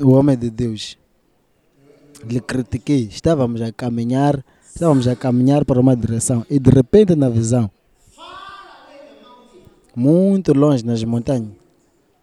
O 0.00 0.10
homem 0.10 0.36
de 0.36 0.50
Deus. 0.50 0.96
Lhe 2.24 2.40
critiquei. 2.40 3.08
Estávamos 3.10 3.60
a 3.60 3.72
caminhar, 3.72 4.44
estávamos 4.64 5.08
a 5.08 5.16
caminhar 5.16 5.64
para 5.64 5.80
uma 5.80 5.96
direção. 5.96 6.46
E 6.48 6.58
de 6.58 6.70
repente, 6.70 7.14
na 7.16 7.28
visão, 7.28 7.70
muito 9.96 10.52
longe 10.52 10.84
nas 10.84 11.02
montanhas, 11.02 11.50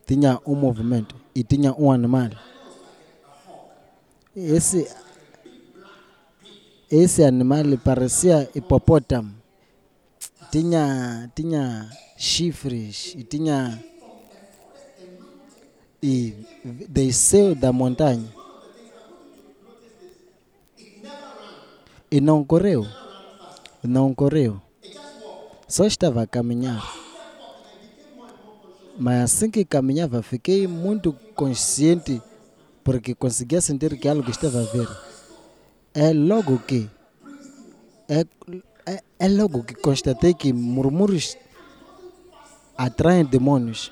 tinha 0.06 0.40
um 0.46 0.56
movimento 0.56 1.16
e 1.36 1.44
tinha 1.44 1.74
um 1.74 1.92
animal. 1.92 2.30
Esse, 4.36 4.88
esse 6.90 7.24
animal 7.24 7.66
parecia 7.84 8.50
hipopótamo. 8.56 9.34
Tinha, 10.52 11.30
tinha 11.36 11.90
chifres 12.18 13.14
e 13.18 13.24
tinha. 13.24 13.91
E 16.02 16.36
desceu 16.90 17.54
da 17.54 17.72
montanha. 17.72 18.28
E 22.10 22.20
não 22.20 22.44
correu. 22.44 22.86
Não 23.84 24.14
correu. 24.14 24.62
Só 25.68 25.86
estava 25.86 26.24
a 26.24 26.28
caminhar. 26.28 26.84
Mas 29.00 29.24
assim 29.24 29.50
que 29.50 29.64
caminhava, 29.64 30.22
fiquei 30.22 30.68
muito 30.68 31.14
consciente 31.34 32.22
porque 32.84 33.16
conseguia 33.16 33.62
sentir 33.62 33.98
que 33.98 34.08
algo 34.08 34.30
estava 34.30 34.62
a 34.62 34.66
ver. 34.66 34.88
É 35.94 36.12
logo 36.14 36.58
que 36.60 36.90
é, 38.08 38.26
é, 38.86 39.02
é 39.18 39.28
logo 39.30 39.64
que 39.64 39.74
constatei 39.74 40.34
que 40.34 40.52
murmúrios 40.52 41.38
atraem 42.78 43.24
demônios. 43.24 43.92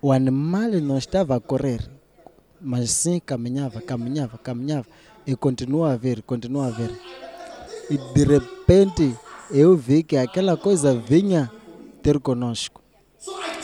O 0.00 0.12
animal 0.12 0.70
não 0.82 0.98
estava 0.98 1.36
a 1.36 1.40
correr, 1.40 1.80
mas 2.60 2.90
sim 2.90 3.18
caminhava, 3.18 3.80
caminhava, 3.80 4.38
caminhava 4.38 4.86
e 5.26 5.34
continua 5.34 5.92
a 5.92 5.96
ver, 5.96 6.22
continua 6.22 6.68
a 6.68 6.70
ver. 6.70 6.90
E 7.90 7.96
de 7.96 8.24
repente 8.24 9.16
eu 9.50 9.76
vi 9.76 10.02
que 10.02 10.16
aquela 10.16 10.56
coisa 10.56 10.94
vinha 10.94 11.50
ter 12.02 12.18
conosco. 12.20 12.82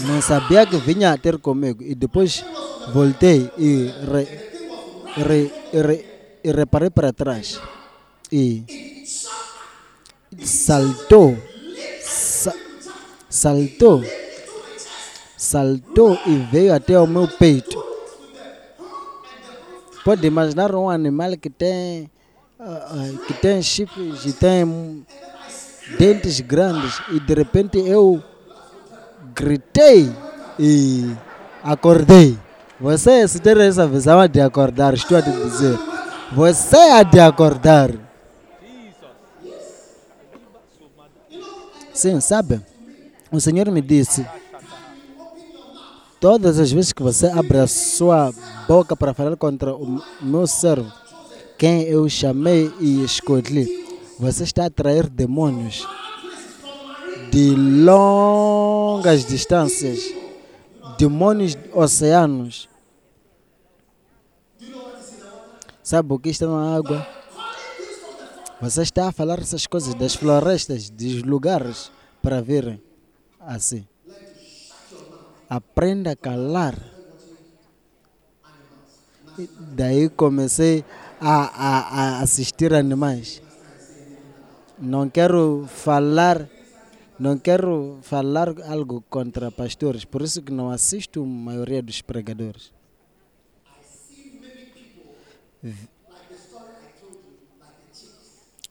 Não 0.01 0.20
sabia 0.22 0.66
que 0.66 0.76
vinha 0.78 1.16
ter 1.18 1.39
comigo. 1.39 1.83
E 1.83 1.95
depois 1.95 2.45
voltei 2.93 3.51
e, 3.59 3.91
re, 4.11 4.24
re, 5.16 5.53
re, 5.72 6.05
e 6.43 6.51
reparei 6.51 6.91
para 6.91 7.12
trás. 7.12 7.61
E 8.30 8.64
saltou. 10.43 11.37
Sa, 12.01 12.53
saltou. 13.28 14.03
Saltou 15.43 16.16
e 16.24 16.36
veio 16.36 16.72
até 16.72 16.97
o 17.01 17.05
meu 17.05 17.26
peito. 17.26 17.84
Pode 20.05 20.24
imaginar 20.24 20.72
um 20.72 20.88
animal 20.88 21.36
que 21.36 21.51
tem, 21.51 22.09
uh, 22.61 23.18
que 23.26 23.34
tem 23.34 23.61
chifres 23.61 24.24
e 24.24 24.32
tem 24.34 25.05
dentes 25.99 26.38
grandes 26.38 27.03
e 27.11 27.18
de 27.18 27.34
repente 27.34 27.76
eu 27.76 28.22
gritei 29.34 30.12
e 30.61 31.12
acordei. 31.61 32.38
Você, 32.78 33.26
se 33.26 33.40
ter 33.40 33.57
essa 33.57 33.84
visão 33.84 34.24
de 34.28 34.40
acordar, 34.40 34.95
estou 34.95 35.18
a 35.18 35.22
te 35.22 35.32
dizer, 35.32 35.76
você 36.30 36.76
há 36.76 37.03
de 37.03 37.18
acordar. 37.18 37.90
Sim, 41.93 42.20
sabe? 42.20 42.61
O 43.32 43.40
Senhor 43.40 43.68
me 43.72 43.82
disse, 43.82 44.24
todas 46.23 46.61
as 46.61 46.70
vezes 46.70 46.93
que 46.93 47.03
você 47.03 47.27
abre 47.27 47.59
a 47.59 47.66
sua 47.66 48.33
boca 48.68 48.95
para 48.95 49.12
falar 49.12 49.37
contra 49.37 49.75
o 49.75 50.01
meu 50.20 50.47
servo, 50.47 50.91
quem 51.59 51.83
eu 51.83 52.09
chamei 52.09 52.73
e 52.79 53.03
escolhi, 53.03 53.85
você 54.20 54.45
está 54.45 54.62
a 54.62 54.66
atrair 54.66 55.11
demônios 55.11 55.85
de 57.33 57.57
longas 57.57 59.27
distâncias, 59.27 60.14
demônios 60.97 61.59
oceanos. 61.73 62.68
Sabe 65.83 66.12
o 66.14 66.20
que 66.20 66.29
está 66.29 66.47
na 66.47 66.77
água? 66.77 67.05
Você 68.61 68.83
está 68.83 69.09
a 69.09 69.12
falar 69.12 69.41
essas 69.41 69.66
coisas 69.66 69.93
das 69.95 70.14
florestas, 70.14 70.89
dos 70.89 71.25
lugares 71.25 71.91
para 72.23 72.41
verem 72.41 72.81
assim. 73.41 73.85
Aprenda 75.53 76.12
a 76.12 76.16
calar. 76.16 76.74
E 79.38 79.46
daí 79.76 80.09
comecei 80.09 80.82
a, 81.20 81.34
a, 81.44 81.78
a 81.78 82.20
assistir 82.22 82.72
animais. 82.72 83.42
Não 84.78 85.11
quero 85.11 85.66
falar 85.68 86.48
não 87.18 87.36
quero 87.38 87.98
falar 88.00 88.48
algo 88.62 89.05
contra 89.11 89.53
pastores, 89.53 90.07
por 90.07 90.22
isso 90.22 90.40
que 90.40 90.50
não 90.50 90.70
assisto 90.70 91.22
a 91.22 91.26
maioria 91.26 91.82
dos 91.82 92.00
pregadores. 92.00 92.72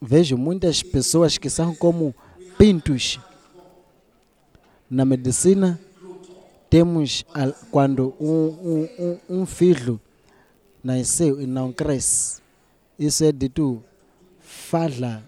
Vejo 0.01 0.36
muitas 0.36 0.82
pessoas 0.82 1.38
que 1.38 1.49
são 1.49 1.75
como 1.75 2.15
pintos. 2.57 3.19
Na 4.89 5.05
medicina, 5.05 5.79
temos 6.72 7.26
quando 7.69 8.15
um, 8.17 8.88
um, 8.97 9.41
um 9.41 9.45
filho 9.45 9.99
nasceu 10.82 11.41
e 11.41 11.45
não 11.45 11.74
cresce. 11.74 12.41
Isso 12.97 13.26
é 13.26 13.32
dito 13.34 13.84
falha, 14.39 15.22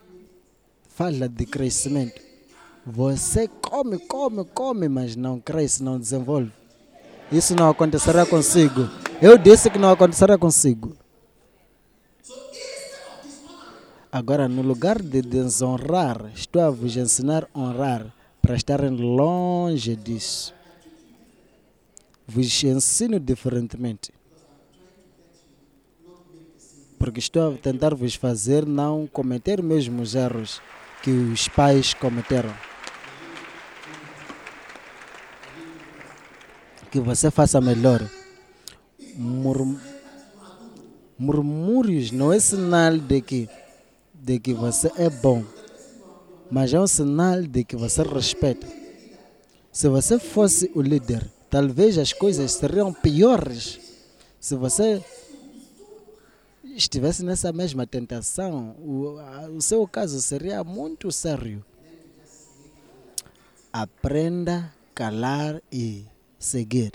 falha 0.88 1.28
de 1.28 1.46
crescimento. 1.46 2.22
Você 2.86 3.50
come, 3.62 4.00
come, 4.00 4.46
come, 4.46 4.88
mas 4.88 5.18
não 5.18 5.38
cresce, 5.38 5.84
não 5.84 6.00
desenvolve. 6.00 6.52
Isso 7.30 7.54
não 7.54 7.70
acontecerá 7.70 8.26
consigo. 8.26 8.90
Eu 9.22 9.38
disse 9.38 9.70
que 9.70 9.78
não 9.78 9.92
acontecerá 9.92 10.38
consigo. 10.38 10.96
Agora, 14.10 14.48
no 14.48 14.62
lugar 14.62 15.02
de 15.02 15.22
desonrar, 15.22 16.32
estou 16.34 16.62
a 16.62 16.70
vos 16.70 16.96
ensinar 16.96 17.50
a 17.54 17.60
honrar 17.60 18.06
para 18.42 18.56
estarem 18.56 18.92
longe 18.92 19.94
disso. 19.98 20.54
Vos 22.28 22.64
ensino 22.64 23.20
diferentemente. 23.20 24.12
Porque 26.98 27.20
estou 27.20 27.54
a 27.54 27.58
tentar 27.58 27.94
vos 27.94 28.16
fazer 28.16 28.66
não 28.66 29.08
cometer 29.08 29.62
mesmo 29.62 30.02
os 30.02 30.16
erros 30.16 30.62
que 31.02 31.12
os 31.12 31.48
pais 31.50 31.94
cometeram. 31.94 32.54
que 36.94 37.00
você 37.00 37.32
faça 37.32 37.60
melhor. 37.60 38.08
Mur, 39.16 39.76
murmúrios 41.18 42.12
não 42.12 42.32
é 42.32 42.40
sinal 42.40 43.00
de 43.00 43.20
que, 43.20 43.50
de 44.14 44.40
que 44.40 44.54
você 44.54 44.92
é 44.96 45.10
bom, 45.10 45.44
mas 46.52 46.72
é 46.72 46.80
um 46.80 46.86
sinal 46.86 47.42
de 47.42 47.64
que 47.64 47.76
você 47.76 48.04
respeita. 48.04 48.68
Se 49.72 49.90
você 49.90 50.20
fosse 50.20 50.70
o 50.76 50.84
líder, 50.84 51.28
talvez 51.54 52.00
as 52.00 52.12
coisas 52.12 52.54
seriam 52.54 52.92
piores. 52.92 53.80
Se 54.40 54.56
você 54.56 55.06
estivesse 56.64 57.24
nessa 57.24 57.54
mesma 57.54 57.86
tentação, 57.86 58.76
o, 58.80 59.20
o 59.56 59.62
seu 59.62 59.88
caso 59.88 60.20
seria 60.20 60.64
muito 60.64 61.12
sério. 61.12 61.64
Aprenda 63.72 64.74
calar 64.96 65.62
e 65.72 66.06
seguir. 66.40 66.94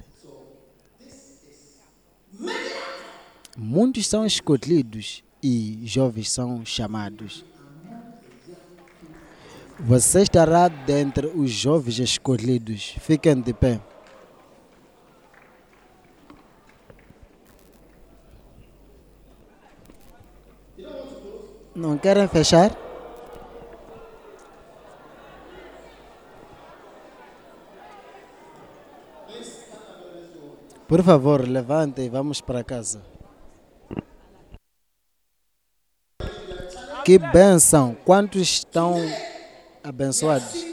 Muitos 3.56 4.08
são 4.08 4.26
escolhidos 4.26 5.22
e 5.40 5.82
jovens 5.84 6.32
são 6.32 6.64
chamados. 6.64 7.44
Você 9.78 10.22
estará 10.22 10.66
dentre 10.66 11.28
os 11.28 11.52
jovens 11.52 12.00
escolhidos. 12.00 12.96
Fiquem 12.98 13.40
de 13.40 13.54
pé. 13.54 13.80
Não 21.78 21.96
querem 21.96 22.26
fechar? 22.26 22.76
Por 30.88 31.04
favor, 31.04 31.48
levante 31.48 32.00
e 32.00 32.08
vamos 32.08 32.40
para 32.40 32.64
casa. 32.64 33.00
Que 37.04 37.16
bênção! 37.16 37.96
Quantos 38.04 38.42
estão 38.42 38.96
abençoados? 39.84 40.66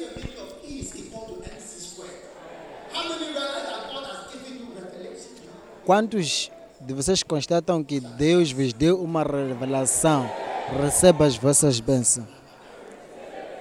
Quantos 5.85 6.49
de 6.81 6.93
vocês 6.95 7.21
constatam 7.21 7.83
que 7.83 7.99
Deus 7.99 8.51
vos 8.51 8.73
deu 8.73 8.99
uma 8.99 9.21
revelação? 9.21 10.27
Receba 10.73 11.25
as 11.25 11.37
vossas 11.37 11.79
bênçãos. 11.79 12.27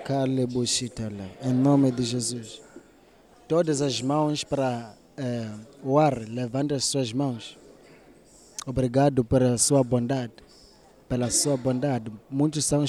Kalebushitala. 0.07 1.31
Em 1.43 1.53
nome 1.53 1.91
de 1.93 2.03
Jesus. 2.03 2.63
Todas 3.47 3.83
as 3.83 4.01
mãos 4.01 4.43
para 4.43 4.95
eh, 5.17 5.51
o 5.83 5.99
ar, 5.99 6.19
levante 6.19 6.73
as 6.73 6.87
suas 6.87 7.13
mãos. 7.13 7.59
Obrigado 8.67 9.23
pela 9.23 9.59
sua 9.59 9.85
bondade. 9.85 10.33
Pela 11.07 11.31
sua 11.31 11.59
bondade. 11.59 12.11
Muitos 12.31 12.65
são 12.65 12.83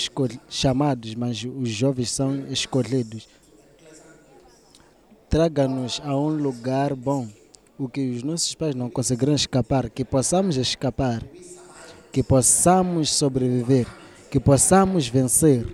chamados, 0.50 1.14
mas 1.14 1.44
os 1.44 1.70
jovens 1.70 2.10
são 2.10 2.48
escolhidos. 2.50 3.28
Traga-nos 5.30 6.02
a 6.04 6.16
um 6.16 6.30
lugar 6.30 6.96
bom, 6.96 7.28
o 7.78 7.90
que 7.90 8.12
os 8.12 8.24
nossos 8.24 8.56
pais 8.56 8.74
não 8.74 8.90
conseguiram 8.90 9.36
escapar, 9.36 9.90
que 9.90 10.06
possamos 10.06 10.56
escapar, 10.56 11.22
que 12.14 12.24
possamos 12.24 13.10
sobreviver, 13.10 13.86
que 14.30 14.40
possamos 14.40 15.08
vencer, 15.08 15.66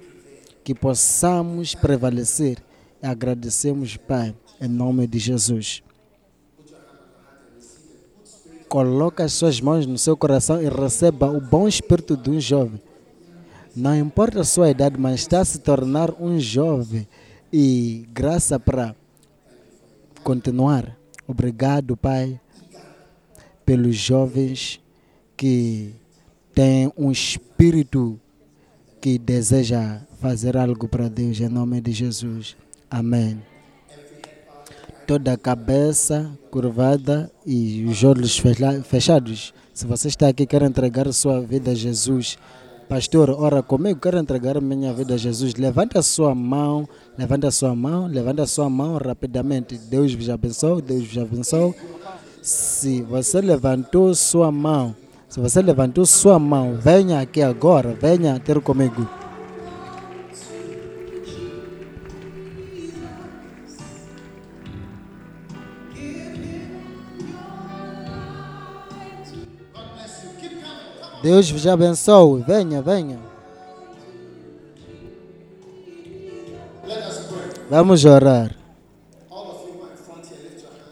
que 0.64 0.74
possamos 0.74 1.74
prevalecer. 1.76 2.58
Agradecemos, 3.02 3.98
Pai, 3.98 4.36
em 4.60 4.68
nome 4.68 5.08
de 5.08 5.18
Jesus. 5.20 5.82
Coloque 8.70 9.22
as 9.22 9.34
suas 9.34 9.60
mãos 9.60 9.86
no 9.86 9.98
seu 9.98 10.16
coração 10.16 10.62
e 10.62 10.70
receba 10.70 11.30
o 11.30 11.42
bom 11.42 11.68
espírito 11.68 12.16
de 12.16 12.30
um 12.30 12.40
jovem. 12.40 12.82
Não 13.76 13.98
importa 13.98 14.42
a 14.42 14.46
sua 14.46 14.70
idade, 14.70 14.98
mas 14.98 15.22
está 15.22 15.42
a 15.42 15.46
se 15.46 15.60
tornar 15.60 16.14
um 16.22 16.40
jovem 16.40 17.08
e 17.52 18.06
graça 18.14 18.60
para 18.60 18.96
continuar. 20.24 20.98
Obrigado, 21.28 21.98
Pai, 21.98 22.40
pelos 23.66 23.96
jovens 23.96 24.80
que 25.36 25.94
têm 26.54 26.92
um 26.98 27.12
espírito 27.12 28.20
que 29.02 29.18
deseja 29.18 30.00
fazer 30.22 30.56
algo 30.56 30.88
para 30.88 31.10
Deus, 31.10 31.40
em 31.42 31.50
nome 31.50 31.82
de 31.82 31.92
Jesus. 31.92 32.56
Amém. 32.90 33.42
Toda 35.08 35.34
a 35.34 35.38
cabeça 35.38 36.32
curvada 36.52 37.32
e 37.46 37.84
os 37.86 38.04
olhos 38.04 38.38
fecha- 38.38 38.82
fechados. 38.84 39.54
Se 39.74 39.86
você 39.86 40.08
está 40.08 40.28
aqui 40.28 40.46
quer 40.46 40.62
entregar 40.62 41.12
sua 41.12 41.42
vida 41.42 41.72
a 41.72 41.76
Jesus, 41.76 42.38
Pastor, 42.88 43.30
ora 43.30 43.64
comigo, 43.64 44.02
quero 44.02 44.20
entregar 44.20 44.60
minha 44.60 44.94
vida 44.94 45.14
a 45.14 45.18
Jesus. 45.18 45.56
Levante 45.56 45.98
a 45.98 46.02
sua 46.04 46.36
mão, 46.36 46.88
levante 47.18 47.46
a 47.48 47.52
sua 47.52 47.74
mão, 47.74 48.06
levante 48.06 48.42
a 48.42 48.46
sua 48.46 48.70
mão 48.70 48.98
rapidamente. 48.98 49.78
Deus 49.78 50.14
vos 50.14 50.30
abençoe, 50.30 50.82
Deus 50.82 51.08
vos 51.08 51.18
abençoe. 51.18 51.74
Se 52.42 53.02
você 53.04 53.40
levantou 53.40 54.14
sua 54.14 54.52
mão, 54.52 54.94
se 55.32 55.40
você 55.40 55.62
levantou 55.62 56.06
sua 56.06 56.38
mão, 56.38 56.76
venha 56.76 57.22
aqui 57.22 57.42
agora, 57.42 57.94
venha 57.94 58.38
ter 58.38 58.60
comigo. 58.60 59.08
Deus 71.24 71.50
vos 71.50 71.66
abençoe. 71.66 72.44
Venha, 72.46 72.82
venha. 72.82 73.18
Vamos 77.70 78.04
orar. 78.04 78.61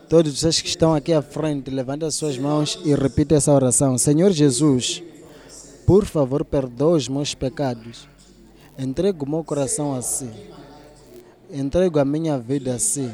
Todos 0.09 0.39
vocês 0.39 0.59
que 0.59 0.67
estão 0.67 0.95
aqui 0.95 1.13
à 1.13 1.21
frente, 1.21 1.69
levantem 1.69 2.07
as 2.07 2.15
suas 2.15 2.35
mãos 2.35 2.79
e 2.83 2.95
repita 2.95 3.35
essa 3.35 3.53
oração. 3.53 3.95
Senhor 3.95 4.31
Jesus, 4.31 5.03
por 5.85 6.03
favor, 6.03 6.43
perdoa 6.43 6.97
os 6.97 7.07
meus 7.07 7.35
pecados. 7.35 8.07
Entrego 8.75 9.23
o 9.23 9.29
meu 9.29 9.43
coração 9.43 9.93
a 9.93 10.01
si. 10.01 10.27
Entrego 11.51 11.99
a 11.99 12.05
minha 12.05 12.39
vida 12.39 12.73
a 12.73 12.79
si. 12.79 13.07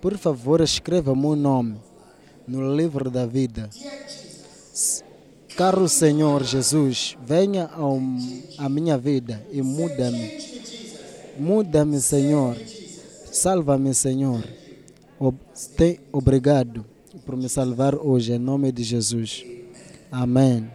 Por 0.00 0.18
favor, 0.18 0.60
escreva 0.60 1.12
o 1.12 1.16
meu 1.16 1.36
nome 1.36 1.76
no 2.46 2.74
livro 2.74 3.08
da 3.08 3.24
vida. 3.24 3.70
Caro 5.56 5.88
Senhor 5.88 6.42
Jesus, 6.42 7.16
venha 7.24 7.70
ao, 7.72 8.00
à 8.58 8.68
minha 8.68 8.98
vida 8.98 9.46
e 9.52 9.62
muda-me. 9.62 10.38
Muda-me, 11.38 12.00
Senhor. 12.00 12.56
Salva-me, 13.30 13.94
Senhor. 13.94 14.42
Te- 15.76 16.00
Obrigado 16.12 16.84
por 17.24 17.36
me 17.36 17.48
salvar 17.48 17.94
hoje, 17.94 18.32
em 18.32 18.38
nome 18.38 18.70
de 18.70 18.82
Jesus. 18.82 19.44
Amém. 20.10 20.68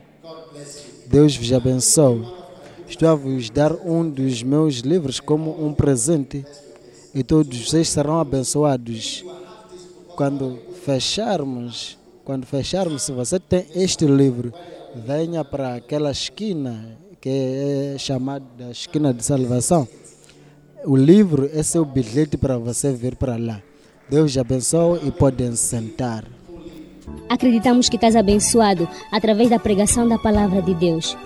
Deus 1.08 1.36
vos 1.38 1.52
abençoe. 1.54 2.26
Estou 2.88 3.08
a 3.10 3.16
vos 3.16 3.50
dar 3.50 3.72
um 3.74 4.10
dos 4.10 4.42
meus 4.44 4.78
livros 4.80 5.20
como 5.20 5.64
um 5.66 5.74
presente 5.74 6.46
e 7.14 7.24
todos 7.24 7.70
vocês 7.70 7.88
serão 7.90 8.20
abençoados. 8.20 9.24
Quando 10.16 10.60
fecharmos, 10.84 11.98
quando 12.26 12.46
fecharmos, 12.46 13.04
se 13.04 13.12
você 13.12 13.40
tem 13.40 13.66
este 13.76 14.06
livro, 14.06 14.54
venha 14.96 15.44
para 15.46 15.76
aquela 15.76 16.12
esquina 16.12 16.98
que 17.22 17.30
é 17.30 17.96
chamada 17.98 18.46
da 18.58 18.72
esquina 18.72 19.14
de 19.14 19.24
salvação. 19.24 19.88
O 20.84 20.96
livro 20.98 21.50
é 21.54 21.62
seu 21.62 21.86
bilhete 21.86 22.36
para 22.38 22.58
você 22.58 22.92
vir 22.92 23.16
para 23.16 23.38
lá. 23.38 23.62
Deus 24.12 24.32
te 24.34 24.40
abençoe 24.42 25.00
e 25.08 25.12
podem 25.12 25.56
sentar. 25.56 26.26
Acreditamos 27.30 27.88
que 27.88 27.96
estás 27.96 28.14
abençoado 28.14 28.86
através 29.10 29.50
da 29.50 29.58
pregação 29.58 30.06
da 30.06 30.20
palavra 30.20 30.62
de 30.62 30.76
Deus. 30.76 31.18